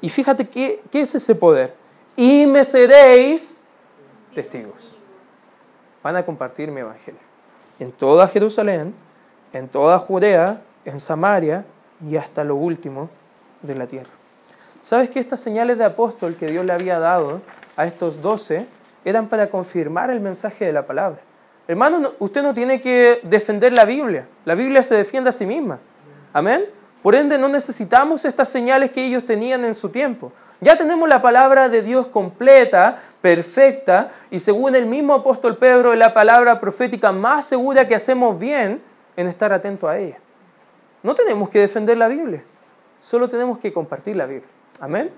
Y 0.00 0.08
fíjate 0.08 0.48
qué, 0.48 0.82
qué 0.90 1.00
es 1.00 1.14
ese 1.14 1.34
poder. 1.34 1.74
Y 2.14 2.46
me 2.46 2.64
seréis 2.64 3.56
testigos 4.34 4.95
van 6.06 6.14
a 6.14 6.24
compartir 6.24 6.70
mi 6.70 6.82
evangelio. 6.82 7.18
En 7.80 7.90
toda 7.90 8.28
Jerusalén, 8.28 8.94
en 9.52 9.66
toda 9.66 9.98
Judea, 9.98 10.60
en 10.84 11.00
Samaria 11.00 11.64
y 12.08 12.16
hasta 12.16 12.44
lo 12.44 12.54
último 12.54 13.10
de 13.60 13.74
la 13.74 13.88
tierra. 13.88 14.10
¿Sabes 14.80 15.10
que 15.10 15.18
estas 15.18 15.40
señales 15.40 15.78
de 15.78 15.84
apóstol 15.84 16.36
que 16.36 16.46
Dios 16.46 16.64
le 16.64 16.72
había 16.72 17.00
dado 17.00 17.42
a 17.76 17.86
estos 17.86 18.22
doce 18.22 18.68
eran 19.04 19.26
para 19.26 19.50
confirmar 19.50 20.10
el 20.10 20.20
mensaje 20.20 20.66
de 20.66 20.72
la 20.72 20.86
palabra? 20.86 21.18
Hermano, 21.66 22.12
usted 22.20 22.40
no 22.40 22.54
tiene 22.54 22.80
que 22.80 23.18
defender 23.24 23.72
la 23.72 23.84
Biblia. 23.84 24.28
La 24.44 24.54
Biblia 24.54 24.84
se 24.84 24.94
defiende 24.94 25.30
a 25.30 25.32
sí 25.32 25.44
misma. 25.44 25.80
Amén. 26.32 26.66
Por 27.02 27.16
ende, 27.16 27.36
no 27.36 27.48
necesitamos 27.48 28.24
estas 28.24 28.48
señales 28.48 28.92
que 28.92 29.04
ellos 29.04 29.26
tenían 29.26 29.64
en 29.64 29.74
su 29.74 29.88
tiempo. 29.88 30.30
Ya 30.60 30.76
tenemos 30.76 31.08
la 31.08 31.20
palabra 31.20 31.68
de 31.68 31.82
Dios 31.82 32.06
completa, 32.06 32.98
perfecta, 33.20 34.12
y 34.30 34.38
según 34.38 34.74
el 34.74 34.86
mismo 34.86 35.14
apóstol 35.14 35.56
Pedro, 35.56 35.92
es 35.92 35.98
la 35.98 36.14
palabra 36.14 36.60
profética 36.60 37.12
más 37.12 37.44
segura 37.44 37.86
que 37.86 37.94
hacemos 37.94 38.38
bien 38.38 38.80
en 39.16 39.26
estar 39.26 39.52
atento 39.52 39.88
a 39.88 39.98
ella. 39.98 40.18
no 41.02 41.14
tenemos 41.14 41.50
que 41.50 41.60
defender 41.60 41.96
la 41.96 42.08
Biblia, 42.08 42.42
solo 43.00 43.28
tenemos 43.28 43.58
que 43.58 43.72
compartir 43.72 44.16
la 44.16 44.26
Biblia. 44.26 44.48
Amén. 44.80 45.10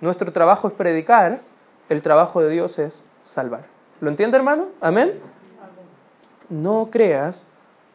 Nuestro 0.00 0.32
trabajo 0.32 0.68
es 0.68 0.74
predicar, 0.74 1.40
el 1.88 2.02
trabajo 2.02 2.40
de 2.40 2.50
Dios 2.50 2.78
es 2.78 3.04
salvar. 3.20 3.64
¿Lo 4.00 4.08
entiende, 4.08 4.36
hermano? 4.36 4.68
Amén. 4.80 5.20
No 6.48 6.88
creas 6.90 7.46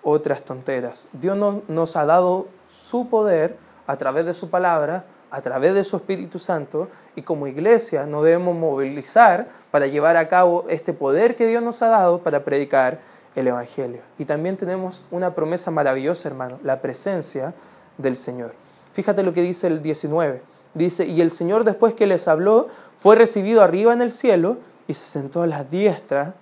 otras 0.03 0.43
tonteras. 0.43 1.07
Dios 1.13 1.37
nos 1.67 1.95
ha 1.95 2.05
dado 2.05 2.47
su 2.69 3.09
poder 3.09 3.57
a 3.87 3.97
través 3.97 4.25
de 4.25 4.33
su 4.33 4.49
palabra, 4.49 5.05
a 5.31 5.41
través 5.41 5.75
de 5.75 5.83
su 5.83 5.97
Espíritu 5.97 6.39
Santo, 6.39 6.89
y 7.15 7.21
como 7.21 7.47
iglesia 7.47 8.05
nos 8.05 8.23
debemos 8.23 8.55
movilizar 8.55 9.47
para 9.71 9.87
llevar 9.87 10.17
a 10.17 10.27
cabo 10.27 10.65
este 10.69 10.93
poder 10.93 11.35
que 11.35 11.47
Dios 11.47 11.61
nos 11.61 11.81
ha 11.81 11.87
dado 11.87 12.19
para 12.19 12.43
predicar 12.43 12.99
el 13.35 13.47
Evangelio. 13.47 14.01
Y 14.17 14.25
también 14.25 14.57
tenemos 14.57 15.03
una 15.11 15.35
promesa 15.35 15.71
maravillosa, 15.71 16.27
hermano, 16.29 16.59
la 16.63 16.81
presencia 16.81 17.53
del 17.97 18.17
Señor. 18.17 18.53
Fíjate 18.93 19.23
lo 19.23 19.33
que 19.33 19.41
dice 19.41 19.67
el 19.67 19.81
19. 19.81 20.41
Dice, 20.73 21.05
y 21.05 21.21
el 21.21 21.31
Señor 21.31 21.63
después 21.63 21.93
que 21.93 22.07
les 22.07 22.27
habló, 22.27 22.67
fue 22.97 23.15
recibido 23.15 23.61
arriba 23.61 23.93
en 23.93 24.01
el 24.01 24.11
cielo 24.11 24.57
y 24.87 24.93
se 24.93 25.05
sentó 25.05 25.43
a 25.43 25.47
la 25.47 25.63
diestra 25.63 26.35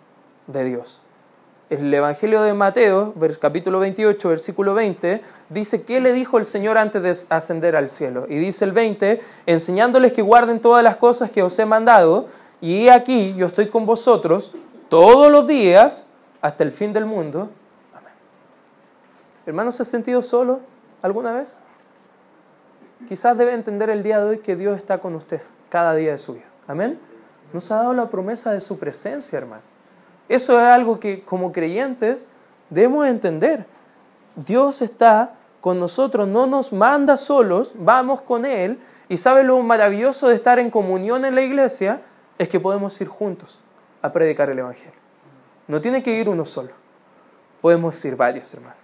de 0.47 0.63
Dios. 0.63 1.00
El 1.69 1.93
Evangelio 1.93 2.43
de 2.43 2.53
Mateo, 2.53 3.13
capítulo 3.41 3.80
28, 3.80 4.30
versículo 4.30 4.73
20, 4.73 5.21
dice, 5.49 5.82
¿qué 5.82 5.99
le 5.99 6.13
dijo 6.13 6.38
el 6.38 6.45
Señor 6.45 6.77
antes 6.77 7.03
de 7.03 7.36
ascender 7.36 7.75
al 7.75 7.89
cielo? 7.89 8.25
Y 8.30 8.38
dice 8.38 8.63
el 8.63 8.71
20, 8.71 9.21
enseñándoles 9.45 10.13
que 10.13 10.21
guarden 10.21 10.62
todas 10.62 10.82
las 10.82 10.95
cosas 10.95 11.30
que 11.30 11.43
os 11.43 11.60
he 11.60 11.65
mandado, 11.65 12.27
y 12.62 12.88
aquí 12.88 13.36
yo 13.36 13.47
estoy 13.47 13.67
con 13.67 13.86
vosotros 13.86 14.53
todos 14.88 15.30
los 15.30 15.45
días 15.45 16.06
hasta 16.41 16.63
el 16.63 16.71
fin 16.71 16.93
del 16.93 17.06
mundo. 17.06 17.49
Amén. 17.93 18.13
Hermano, 19.45 19.73
¿se 19.73 19.82
ha 19.82 19.86
sentido 19.86 20.21
solo 20.21 20.62
alguna 21.01 21.34
vez? 21.34 21.58
Quizás 23.10 23.38
debe 23.38 23.53
entender 23.53 23.89
el 23.89 24.03
día 24.03 24.19
de 24.19 24.25
hoy 24.25 24.38
que 24.39 24.56
Dios 24.56 24.77
está 24.77 24.99
con 24.99 25.15
usted 25.15 25.41
cada 25.67 25.93
día 25.95 26.13
de 26.13 26.17
su 26.17 26.36
vida. 26.36 26.45
Amén. 26.65 26.97
Nos 27.51 27.69
ha 27.71 27.75
dado 27.75 27.93
la 27.93 28.10
promesa 28.10 28.53
de 28.53 28.62
su 28.62 28.80
presencia, 28.80 29.38
hermano. 29.38 29.76
Eso 30.29 30.59
es 30.59 30.65
algo 30.65 30.99
que 30.99 31.23
como 31.23 31.51
creyentes 31.51 32.27
debemos 32.69 33.07
entender. 33.07 33.65
Dios 34.35 34.81
está 34.81 35.33
con 35.61 35.79
nosotros, 35.79 36.27
no 36.27 36.47
nos 36.47 36.71
manda 36.71 37.17
solos, 37.17 37.73
vamos 37.75 38.21
con 38.21 38.45
Él. 38.45 38.79
Y 39.09 39.17
sabe 39.17 39.43
lo 39.43 39.61
maravilloso 39.61 40.27
de 40.27 40.35
estar 40.35 40.59
en 40.59 40.69
comunión 40.69 41.25
en 41.25 41.35
la 41.35 41.41
iglesia 41.41 42.01
es 42.37 42.49
que 42.49 42.59
podemos 42.59 42.99
ir 43.01 43.07
juntos 43.07 43.59
a 44.01 44.11
predicar 44.11 44.49
el 44.49 44.59
Evangelio. 44.59 44.99
No 45.67 45.81
tiene 45.81 46.03
que 46.03 46.11
ir 46.11 46.29
uno 46.29 46.45
solo. 46.45 46.71
Podemos 47.61 48.03
ir 48.05 48.15
varios, 48.15 48.53
hermanos. 48.53 48.77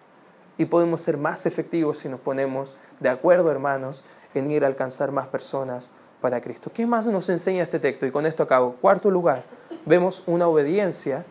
Y 0.58 0.66
podemos 0.66 1.02
ser 1.02 1.18
más 1.18 1.46
efectivos 1.46 2.00
si 2.00 2.10
nos 2.10 2.20
ponemos 2.20 2.76
de 3.00 3.10
acuerdo, 3.10 3.52
hermanos, 3.52 4.06
en 4.34 4.50
ir 4.52 4.64
a 4.64 4.68
alcanzar 4.68 5.12
más 5.12 5.28
personas 5.28 5.92
para 6.22 6.42
Cristo. 6.42 6.72
¿Qué 6.74 6.86
más 6.86 7.06
nos 7.06 7.30
enseña 7.30 7.64
este 7.64 7.80
texto? 7.80 8.06
Y 8.06 8.12
con 8.12 8.26
esto 8.26 8.44
acabo. 8.44 8.74
Cuarto 8.82 9.12
lugar, 9.12 9.44
vemos 9.86 10.24
una 10.26 10.48
obediencia, 10.48 11.26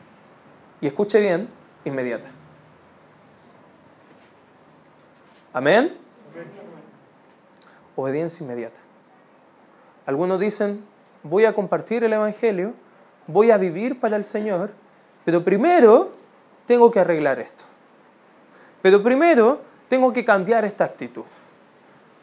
y 0.80 0.86
escuche 0.86 1.20
bien, 1.20 1.48
inmediata. 1.84 2.28
Amén. 5.52 5.96
Obediencia 7.94 8.42
inmediata. 8.44 8.80
Algunos 10.06 10.40
dicen, 10.40 10.84
voy 11.22 11.44
a 11.44 11.54
compartir 11.54 12.04
el 12.04 12.12
Evangelio, 12.12 12.72
voy 13.26 13.50
a 13.50 13.58
vivir 13.58 14.00
para 14.00 14.16
el 14.16 14.24
Señor, 14.24 14.72
pero 15.24 15.44
primero 15.44 16.12
tengo 16.66 16.90
que 16.90 17.00
arreglar 17.00 17.38
esto. 17.38 17.64
Pero 18.80 19.02
primero 19.02 19.60
tengo 19.88 20.12
que 20.12 20.24
cambiar 20.24 20.64
esta 20.64 20.84
actitud. 20.84 21.24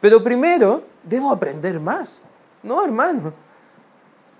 Pero 0.00 0.22
primero 0.22 0.82
debo 1.02 1.30
aprender 1.30 1.80
más. 1.80 2.22
No, 2.62 2.84
hermano. 2.84 3.32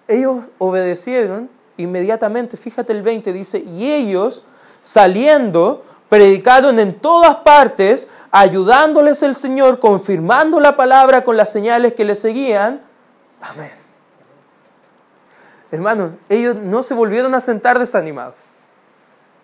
Ellos 0.08 0.44
obedecieron 0.58 1.48
inmediatamente. 1.76 2.56
Fíjate 2.56 2.92
el 2.92 3.02
20, 3.02 3.32
dice, 3.32 3.58
y 3.58 3.90
ellos 3.90 4.44
saliendo, 4.82 5.84
predicaron 6.08 6.78
en 6.78 6.98
todas 6.98 7.36
partes, 7.36 8.08
ayudándoles 8.30 9.22
el 9.22 9.34
Señor, 9.34 9.78
confirmando 9.78 10.60
la 10.60 10.76
palabra 10.76 11.24
con 11.24 11.36
las 11.36 11.52
señales 11.52 11.94
que 11.94 12.04
le 12.04 12.14
seguían. 12.14 12.80
Amén. 13.40 13.70
Hermano, 15.70 16.16
ellos 16.28 16.56
no 16.56 16.82
se 16.82 16.94
volvieron 16.94 17.34
a 17.34 17.40
sentar 17.40 17.78
desanimados. 17.78 18.34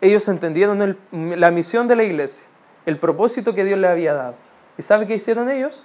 Ellos 0.01 0.27
entendieron 0.29 0.99
la 1.13 1.51
misión 1.51 1.89
de 1.89 1.97
la 1.97 2.03
iglesia, 2.03 2.47
el 2.85 2.99
propósito 2.99 3.55
que 3.55 3.65
Dios 3.65 3.79
le 3.79 3.89
había 3.89 4.13
dado. 4.13 4.35
¿Y 4.77 4.83
sabe 4.83 5.07
qué 5.07 5.15
hicieron 5.15 5.49
ellos? 5.49 5.85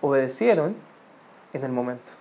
Obedecieron 0.00 0.76
en 1.52 1.64
el 1.64 1.72
momento. 1.72 2.12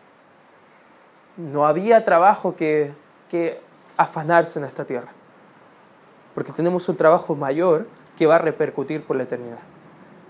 No 1.36 1.68
había 1.68 2.04
trabajo 2.04 2.56
que, 2.56 2.92
que 3.30 3.60
afanarse 3.98 4.60
en 4.60 4.66
esta 4.66 4.86
tierra, 4.86 5.12
porque 6.36 6.52
tenemos 6.52 6.88
un 6.90 6.98
trabajo 6.98 7.36
mayor 7.36 7.88
que 8.18 8.26
va 8.26 8.36
a 8.36 8.40
repercutir 8.40 9.04
por 9.04 9.16
la 9.16 9.24
eternidad. 9.24 9.60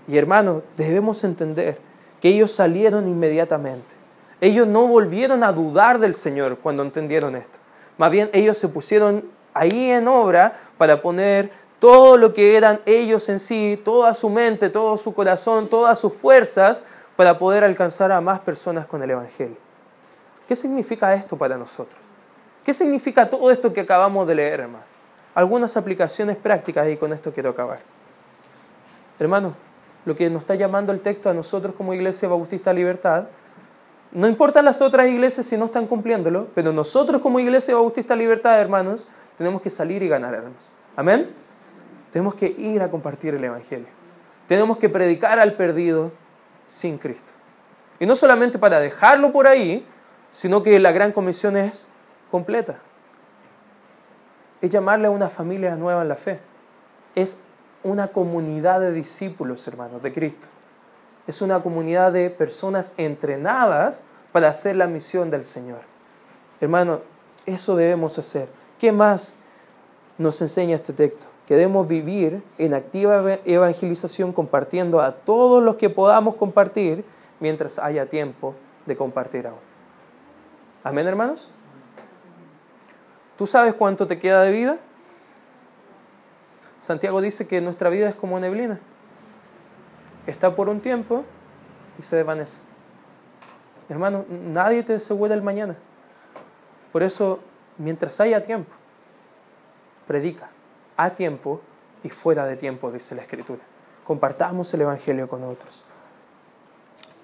Y 0.06 0.16
hermanos, 0.16 0.62
debemos 0.76 1.22
entender 1.24 1.78
que 2.20 2.28
ellos 2.28 2.50
salieron 2.52 3.06
inmediatamente 3.08 3.98
ellos 4.40 4.66
no 4.66 4.86
volvieron 4.86 5.42
a 5.42 5.52
dudar 5.52 5.98
del 5.98 6.14
Señor 6.14 6.58
cuando 6.58 6.82
entendieron 6.82 7.34
esto. 7.34 7.58
Más 7.96 8.10
bien 8.10 8.30
ellos 8.32 8.56
se 8.56 8.68
pusieron 8.68 9.24
ahí 9.52 9.90
en 9.90 10.06
obra 10.06 10.60
para 10.76 11.02
poner 11.02 11.50
todo 11.80 12.16
lo 12.16 12.32
que 12.32 12.56
eran 12.56 12.80
ellos 12.86 13.28
en 13.28 13.40
sí, 13.40 13.80
toda 13.84 14.14
su 14.14 14.28
mente, 14.30 14.68
todo 14.68 14.96
su 14.96 15.12
corazón, 15.12 15.68
todas 15.68 15.98
sus 15.98 16.12
fuerzas 16.12 16.84
para 17.16 17.38
poder 17.38 17.64
alcanzar 17.64 18.12
a 18.12 18.20
más 18.20 18.38
personas 18.40 18.86
con 18.86 19.02
el 19.02 19.10
Evangelio. 19.10 19.56
¿Qué 20.46 20.54
significa 20.54 21.12
esto 21.14 21.36
para 21.36 21.56
nosotros? 21.56 21.98
¿Qué 22.68 22.74
significa 22.74 23.30
todo 23.30 23.50
esto 23.50 23.72
que 23.72 23.80
acabamos 23.80 24.28
de 24.28 24.34
leer, 24.34 24.60
hermano? 24.60 24.84
Algunas 25.34 25.74
aplicaciones 25.78 26.36
prácticas 26.36 26.86
y 26.90 26.98
con 26.98 27.14
esto 27.14 27.32
quiero 27.32 27.48
acabar. 27.48 27.78
Hermano, 29.18 29.54
lo 30.04 30.14
que 30.14 30.28
nos 30.28 30.42
está 30.42 30.54
llamando 30.54 30.92
el 30.92 31.00
texto 31.00 31.30
a 31.30 31.32
nosotros 31.32 31.74
como 31.74 31.94
Iglesia 31.94 32.28
Bautista 32.28 32.70
Libertad 32.74 33.24
no 34.12 34.28
importan 34.28 34.66
las 34.66 34.82
otras 34.82 35.08
iglesias 35.08 35.46
si 35.46 35.56
no 35.56 35.64
están 35.64 35.86
cumpliéndolo, 35.86 36.48
pero 36.54 36.70
nosotros 36.70 37.22
como 37.22 37.40
Iglesia 37.40 37.74
Bautista 37.74 38.14
Libertad, 38.14 38.60
hermanos, 38.60 39.08
tenemos 39.38 39.62
que 39.62 39.70
salir 39.70 40.02
y 40.02 40.08
ganar 40.08 40.34
hermanos. 40.34 40.70
Amén. 40.94 41.30
Tenemos 42.12 42.34
que 42.34 42.54
ir 42.58 42.82
a 42.82 42.90
compartir 42.90 43.34
el 43.34 43.42
Evangelio. 43.42 43.88
Tenemos 44.46 44.76
que 44.76 44.90
predicar 44.90 45.38
al 45.38 45.54
perdido 45.54 46.12
sin 46.66 46.98
Cristo. 46.98 47.32
Y 47.98 48.04
no 48.04 48.14
solamente 48.14 48.58
para 48.58 48.78
dejarlo 48.78 49.32
por 49.32 49.46
ahí, 49.46 49.86
sino 50.30 50.62
que 50.62 50.78
la 50.78 50.92
gran 50.92 51.12
comisión 51.12 51.56
es 51.56 51.88
completa. 52.30 52.76
Es 54.60 54.70
llamarle 54.70 55.06
a 55.06 55.10
una 55.10 55.28
familia 55.28 55.76
nueva 55.76 56.02
en 56.02 56.08
la 56.08 56.16
fe. 56.16 56.40
Es 57.14 57.38
una 57.84 58.08
comunidad 58.08 58.80
de 58.80 58.92
discípulos, 58.92 59.66
hermanos, 59.68 60.02
de 60.02 60.12
Cristo 60.12 60.48
es 61.28 61.42
una 61.42 61.62
comunidad 61.62 62.10
de 62.10 62.30
personas 62.30 62.94
entrenadas 62.96 64.02
para 64.32 64.48
hacer 64.48 64.74
la 64.74 64.86
misión 64.86 65.30
del 65.30 65.44
Señor. 65.44 65.80
Hermano, 66.58 67.00
eso 67.44 67.76
debemos 67.76 68.18
hacer. 68.18 68.48
¿Qué 68.80 68.92
más 68.92 69.34
nos 70.16 70.40
enseña 70.40 70.76
este 70.76 70.94
texto? 70.94 71.26
Que 71.46 71.54
debemos 71.54 71.86
vivir 71.86 72.42
en 72.56 72.72
activa 72.72 73.38
evangelización 73.44 74.32
compartiendo 74.32 75.02
a 75.02 75.12
todos 75.12 75.62
los 75.62 75.76
que 75.76 75.90
podamos 75.90 76.36
compartir 76.36 77.04
mientras 77.40 77.78
haya 77.78 78.06
tiempo 78.06 78.54
de 78.86 78.96
compartir 78.96 79.46
aún. 79.46 79.58
Amén, 80.82 81.06
hermanos. 81.06 81.50
¿Tú 83.38 83.46
sabes 83.46 83.72
cuánto 83.72 84.06
te 84.06 84.18
queda 84.18 84.42
de 84.42 84.52
vida? 84.52 84.76
Santiago 86.78 87.22
dice 87.22 87.46
que 87.46 87.62
nuestra 87.62 87.88
vida 87.88 88.10
es 88.10 88.14
como 88.14 88.38
neblina 88.38 88.78
está 90.30 90.54
por 90.54 90.68
un 90.68 90.80
tiempo 90.80 91.24
y 91.98 92.02
se 92.02 92.16
desvanece. 92.16 92.58
Hermano, 93.88 94.26
nadie 94.28 94.82
te 94.82 94.94
asegura 94.94 95.34
el 95.34 95.42
mañana. 95.42 95.74
Por 96.92 97.02
eso, 97.02 97.40
mientras 97.78 98.20
haya 98.20 98.42
tiempo, 98.42 98.70
predica 100.06 100.50
a 100.96 101.10
tiempo 101.10 101.62
y 102.04 102.10
fuera 102.10 102.46
de 102.46 102.56
tiempo, 102.56 102.92
dice 102.92 103.14
la 103.14 103.22
Escritura. 103.22 103.62
Compartamos 104.04 104.72
el 104.74 104.82
Evangelio 104.82 105.28
con 105.28 105.42
otros. 105.44 105.82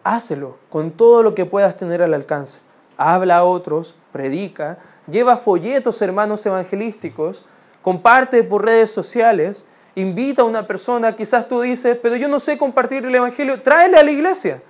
Hácelo 0.03 0.57
con 0.71 0.91
todo 0.91 1.23
lo 1.23 1.35
que 1.35 1.45
puedas 1.45 1.77
tener 1.77 2.03
al 2.03 2.15
alcance. 2.15 2.61
Habla 2.97 3.39
a 3.39 3.45
otros, 3.45 3.97
predica, 4.13 4.79
lleva 5.07 5.37
folletos, 5.37 6.01
hermanos 6.03 6.45
evangelísticos, 6.47 7.45
comparte 7.83 8.43
por 8.43 8.65
redes 8.65 8.91
sociales 8.91 9.67
invita 9.97 10.43
a 10.43 10.45
una 10.45 10.67
persona, 10.67 11.15
quizás 11.15 11.47
tú 11.49 11.61
dices, 11.61 11.97
pero 12.03 12.17
yo 12.17 12.27
no 12.27 12.41
sé 12.41 12.59
compartir 12.59 13.05
el 13.05 13.15
Evangelio, 13.15 13.63
tráele 13.63 13.97
a 13.97 14.03
la 14.03 14.11
iglesia. 14.11 14.61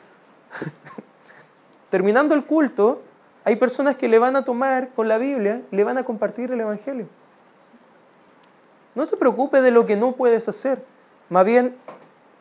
Terminando 1.90 2.34
el 2.34 2.44
culto, 2.44 3.00
hay 3.42 3.56
personas 3.56 3.96
que 3.96 4.06
le 4.06 4.18
van 4.18 4.36
a 4.36 4.44
tomar 4.44 4.90
con 4.94 5.08
la 5.08 5.16
Biblia 5.16 5.62
le 5.70 5.82
van 5.82 5.96
a 5.96 6.04
compartir 6.04 6.52
el 6.52 6.60
Evangelio. 6.60 7.06
No 8.94 9.06
te 9.06 9.16
preocupes 9.16 9.62
de 9.62 9.70
lo 9.70 9.86
que 9.86 9.96
no 9.96 10.12
puedes 10.12 10.46
hacer, 10.46 10.84
más 11.30 11.46
bien 11.46 11.74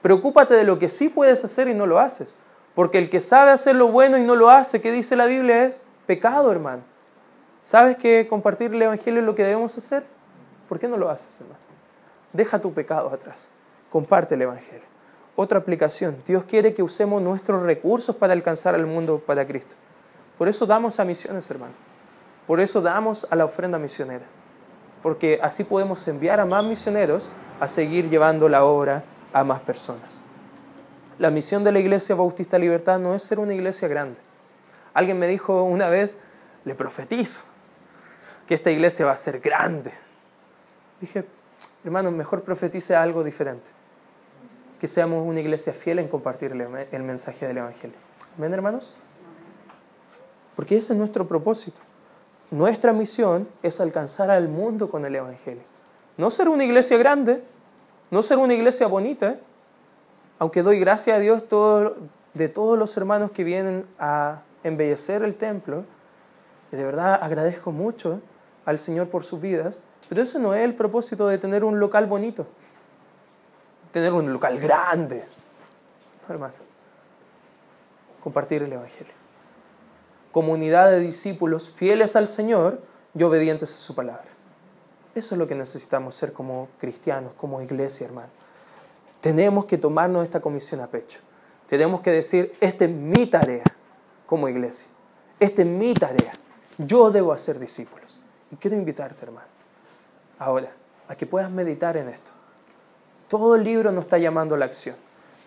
Preocúpate 0.04 0.54
de 0.54 0.66
lo 0.66 0.80
que 0.80 0.90
sí 0.90 1.08
puedes 1.08 1.46
hacer 1.46 1.70
y 1.70 1.74
no 1.74 1.88
lo 1.88 1.98
haces. 1.98 2.36
Porque 2.76 2.98
el 2.98 3.10
que 3.10 3.22
sabe 3.22 3.52
hacer 3.52 3.78
lo 3.78 3.88
bueno 3.88 4.18
y 4.18 4.24
no 4.24 4.36
lo 4.36 4.50
hace, 4.50 4.82
¿qué 4.82 4.92
dice 4.92 5.16
la 5.16 5.26
Biblia? 5.26 5.64
Es 5.64 5.82
pecado, 6.06 6.52
hermano. 6.52 6.84
¿Sabes 7.64 7.96
que 7.96 8.28
compartir 8.28 8.76
el 8.76 8.82
Evangelio 8.82 9.22
es 9.22 9.26
lo 9.26 9.36
que 9.36 9.44
debemos 9.46 9.78
hacer? 9.78 10.04
¿Por 10.68 10.80
qué 10.80 10.88
no 10.90 10.98
lo 10.98 11.10
haces, 11.10 11.40
hermano? 11.40 11.62
Deja 12.34 12.60
tu 12.60 12.74
pecado 12.74 13.08
atrás. 13.08 13.52
Comparte 13.90 14.36
el 14.36 14.42
Evangelio. 14.42 14.84
Otra 15.38 15.60
aplicación. 15.60 16.18
Dios 16.28 16.44
quiere 16.44 16.74
que 16.74 16.84
usemos 16.84 17.22
nuestros 17.22 17.64
recursos 17.64 18.18
para 18.18 18.34
alcanzar 18.34 18.76
al 18.76 18.86
mundo 18.86 19.24
para 19.26 19.48
Cristo. 19.48 19.78
Por 20.38 20.50
eso 20.50 20.66
damos 20.66 21.00
a 21.00 21.06
misiones, 21.06 21.50
hermano. 21.50 21.72
Por 22.48 22.60
eso 22.60 22.82
damos 22.82 23.26
a 23.30 23.36
la 23.38 23.46
ofrenda 23.46 23.80
misionera. 23.80 24.26
Porque 25.02 25.40
así 25.42 25.64
podemos 25.64 26.06
enviar 26.10 26.42
a 26.42 26.46
más 26.46 26.66
misioneros 26.66 27.30
a 27.62 27.70
seguir 27.70 28.10
llevando 28.10 28.50
la 28.50 28.66
obra 28.66 29.06
a 29.32 29.46
más 29.46 29.62
personas. 29.62 30.20
La 31.18 31.30
misión 31.30 31.64
de 31.64 31.72
la 31.72 31.80
Iglesia 31.80 32.14
Bautista 32.14 32.60
Libertad 32.60 33.00
no 33.00 33.16
es 33.16 33.24
ser 33.24 33.40
una 33.40 33.54
iglesia 33.54 33.88
grande. 33.88 34.20
Alguien 34.94 35.18
me 35.18 35.28
dijo 35.28 35.64
una 35.64 35.88
vez, 35.88 36.18
le 36.66 36.76
profetizo, 36.76 37.42
esta 38.54 38.72
iglesia 38.72 39.06
va 39.06 39.12
a 39.12 39.18
ser 39.18 39.40
grande. 39.40 39.92
Dije, 41.00 41.26
hermano, 41.84 42.12
mejor 42.12 42.44
profetice 42.44 42.96
algo 42.96 43.24
diferente. 43.24 43.72
Que 44.80 44.88
seamos 44.88 45.26
una 45.26 45.40
iglesia 45.40 45.74
fiel 45.74 46.00
en 46.00 46.08
compartir 46.08 46.52
el 46.52 47.04
mensaje 47.04 47.48
del 47.48 47.58
Evangelio. 47.58 47.96
¿Ven, 48.38 48.54
hermanos? 48.54 48.96
Porque 50.56 50.78
ese 50.78 50.94
es 50.94 51.00
nuestro 51.00 51.28
propósito. 51.28 51.82
Nuestra 52.52 52.94
misión 52.94 53.48
es 53.64 53.80
alcanzar 53.80 54.30
al 54.30 54.48
mundo 54.48 54.90
con 54.90 55.06
el 55.06 55.16
Evangelio. 55.16 55.64
No 56.18 56.30
ser 56.30 56.50
una 56.50 56.64
iglesia 56.64 56.98
grande, 56.98 57.44
no 58.12 58.22
ser 58.22 58.38
una 58.38 58.54
iglesia 58.54 58.86
bonita, 58.88 59.38
aunque 60.38 60.62
doy 60.62 60.80
gracias 60.80 61.18
a 61.18 61.20
Dios 61.20 61.44
de 62.34 62.50
todos 62.50 62.78
los 62.78 62.96
hermanos 62.98 63.32
que 63.32 63.44
vienen 63.44 63.86
a 63.98 64.42
embellecer 64.64 65.24
el 65.24 65.36
templo, 65.36 65.86
y 66.72 66.76
de 66.76 66.84
verdad 66.84 67.20
agradezco 67.22 67.72
mucho 67.72 68.22
al 68.66 68.80
Señor 68.80 69.10
por 69.10 69.24
sus 69.24 69.42
vidas, 69.42 69.82
pero 70.10 70.22
ese 70.22 70.40
no 70.40 70.54
es 70.54 70.64
el 70.64 70.76
propósito 70.76 71.28
de 71.28 71.38
tener 71.38 71.64
un 71.64 71.80
local 71.80 72.06
bonito, 72.06 72.48
tener 73.92 74.14
un 74.14 74.32
local 74.32 74.60
grande, 74.60 75.24
hermano, 76.30 76.54
compartir 78.22 78.64
el 78.64 78.74
Evangelio 78.74 79.24
comunidad 80.34 80.90
de 80.90 81.00
discípulos 81.00 81.72
fieles 81.72 82.18
al 82.18 82.28
Señor 82.28 82.82
y 83.16 83.22
obedientes 83.24 83.74
a 83.76 83.78
su 83.78 83.96
palabra. 83.96 84.26
Eso 85.16 85.36
es 85.36 85.40
lo 85.40 85.48
que 85.48 85.54
necesitamos 85.54 86.16
ser 86.16 86.34
como 86.34 86.70
cristianos, 86.80 87.34
como 87.38 87.62
iglesia, 87.62 88.08
hermano. 88.08 88.30
Tenemos 89.22 89.66
que 89.66 89.78
tomarnos 89.78 90.24
esta 90.24 90.42
comisión 90.42 90.82
a 90.82 90.88
pecho. 90.88 91.20
Tenemos 91.68 92.02
que 92.02 92.10
decir, 92.10 92.54
esta 92.60 92.86
es 92.86 92.92
mi 92.92 93.28
tarea 93.28 93.64
como 94.26 94.50
iglesia. 94.50 94.88
Esta 95.40 95.62
es 95.62 95.68
mi 95.68 95.94
tarea. 95.94 96.34
Yo 96.80 97.12
debo 97.12 97.32
hacer 97.32 97.60
discípulos. 97.60 98.20
Y 98.54 98.56
quiero 98.58 98.78
invitarte, 98.78 99.26
hermano, 99.26 99.48
ahora, 100.38 100.70
a 101.08 101.16
que 101.16 101.26
puedas 101.26 101.50
meditar 101.50 101.98
en 101.98 102.08
esto. 102.08 102.30
Todo 103.28 103.56
el 103.56 103.64
libro 103.64 103.92
nos 103.92 104.06
está 104.06 104.20
llamando 104.20 104.54
a 104.54 104.60
la 104.60 104.66
acción. 104.66 104.96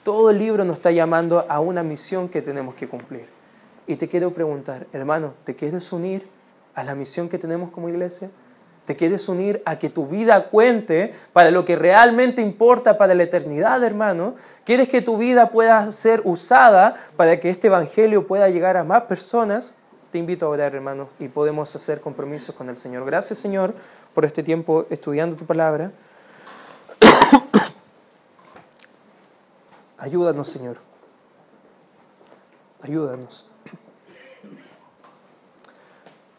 Todo 0.02 0.30
el 0.30 0.38
libro 0.38 0.64
nos 0.64 0.78
está 0.78 0.90
llamando 0.90 1.46
a 1.48 1.60
una 1.60 1.84
misión 1.84 2.28
que 2.28 2.42
tenemos 2.42 2.74
que 2.74 2.88
cumplir. 2.88 3.26
Y 3.86 3.94
te 3.94 4.08
quiero 4.08 4.32
preguntar, 4.32 4.88
hermano, 4.92 5.34
¿te 5.44 5.54
quieres 5.54 5.92
unir 5.92 6.26
a 6.74 6.82
la 6.82 6.96
misión 6.96 7.28
que 7.28 7.38
tenemos 7.38 7.70
como 7.70 7.88
iglesia? 7.88 8.28
¿Te 8.86 8.96
quieres 8.96 9.28
unir 9.28 9.62
a 9.64 9.78
que 9.78 9.88
tu 9.88 10.08
vida 10.08 10.48
cuente 10.48 11.14
para 11.32 11.52
lo 11.52 11.64
que 11.64 11.76
realmente 11.76 12.42
importa 12.42 12.98
para 12.98 13.14
la 13.14 13.22
eternidad, 13.22 13.84
hermano? 13.84 14.34
¿Quieres 14.64 14.88
que 14.88 15.00
tu 15.00 15.16
vida 15.16 15.50
pueda 15.50 15.92
ser 15.92 16.22
usada 16.24 16.96
para 17.16 17.38
que 17.38 17.50
este 17.50 17.68
evangelio 17.68 18.26
pueda 18.26 18.48
llegar 18.48 18.76
a 18.76 18.82
más 18.82 19.02
personas? 19.02 19.74
Te 20.16 20.20
invito 20.20 20.46
a 20.46 20.48
orar, 20.48 20.74
hermano, 20.74 21.10
y 21.18 21.28
podemos 21.28 21.76
hacer 21.76 22.00
compromisos 22.00 22.54
con 22.54 22.70
el 22.70 22.78
Señor. 22.78 23.04
Gracias, 23.04 23.38
Señor, 23.38 23.74
por 24.14 24.24
este 24.24 24.42
tiempo 24.42 24.86
estudiando 24.88 25.36
tu 25.36 25.44
palabra. 25.44 25.92
Ayúdanos, 29.98 30.48
Señor. 30.48 30.78
Ayúdanos. 32.80 33.44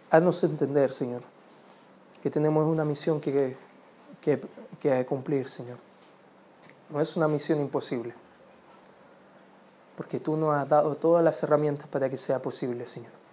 Haznos 0.10 0.44
entender, 0.44 0.92
Señor, 0.92 1.22
que 2.24 2.32
tenemos 2.32 2.66
una 2.66 2.84
misión 2.84 3.22
que, 3.22 3.56
que, 4.22 4.42
que 4.80 5.06
cumplir, 5.06 5.50
Señor. 5.50 5.78
No 6.90 7.00
es 7.00 7.16
una 7.16 7.28
misión 7.28 7.62
imposible, 7.62 8.16
porque 9.96 10.20
tú 10.20 10.36
nos 10.36 10.56
has 10.56 10.68
dado 10.68 10.96
todas 10.96 11.24
las 11.24 11.44
herramientas 11.44 11.88
para 11.88 12.10
que 12.10 12.18
sea 12.18 12.42
posible, 12.42 12.88
Señor. 12.88 13.27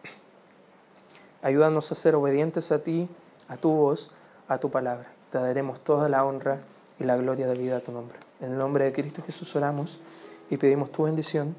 Ayúdanos 1.44 1.92
a 1.92 1.94
ser 1.94 2.14
obedientes 2.14 2.72
a 2.72 2.82
ti, 2.82 3.06
a 3.48 3.58
tu 3.58 3.70
voz, 3.70 4.10
a 4.48 4.56
tu 4.56 4.70
palabra. 4.70 5.08
Te 5.30 5.36
daremos 5.36 5.78
toda 5.80 6.08
la 6.08 6.24
honra 6.24 6.60
y 6.98 7.04
la 7.04 7.16
gloria 7.16 7.46
de 7.46 7.54
vida 7.54 7.76
a 7.76 7.80
tu 7.80 7.92
nombre. 7.92 8.16
En 8.40 8.52
el 8.52 8.56
nombre 8.56 8.86
de 8.86 8.94
Cristo 8.94 9.20
Jesús 9.20 9.54
oramos 9.54 9.98
y 10.48 10.56
pedimos 10.56 10.90
tu 10.90 11.02
bendición. 11.02 11.54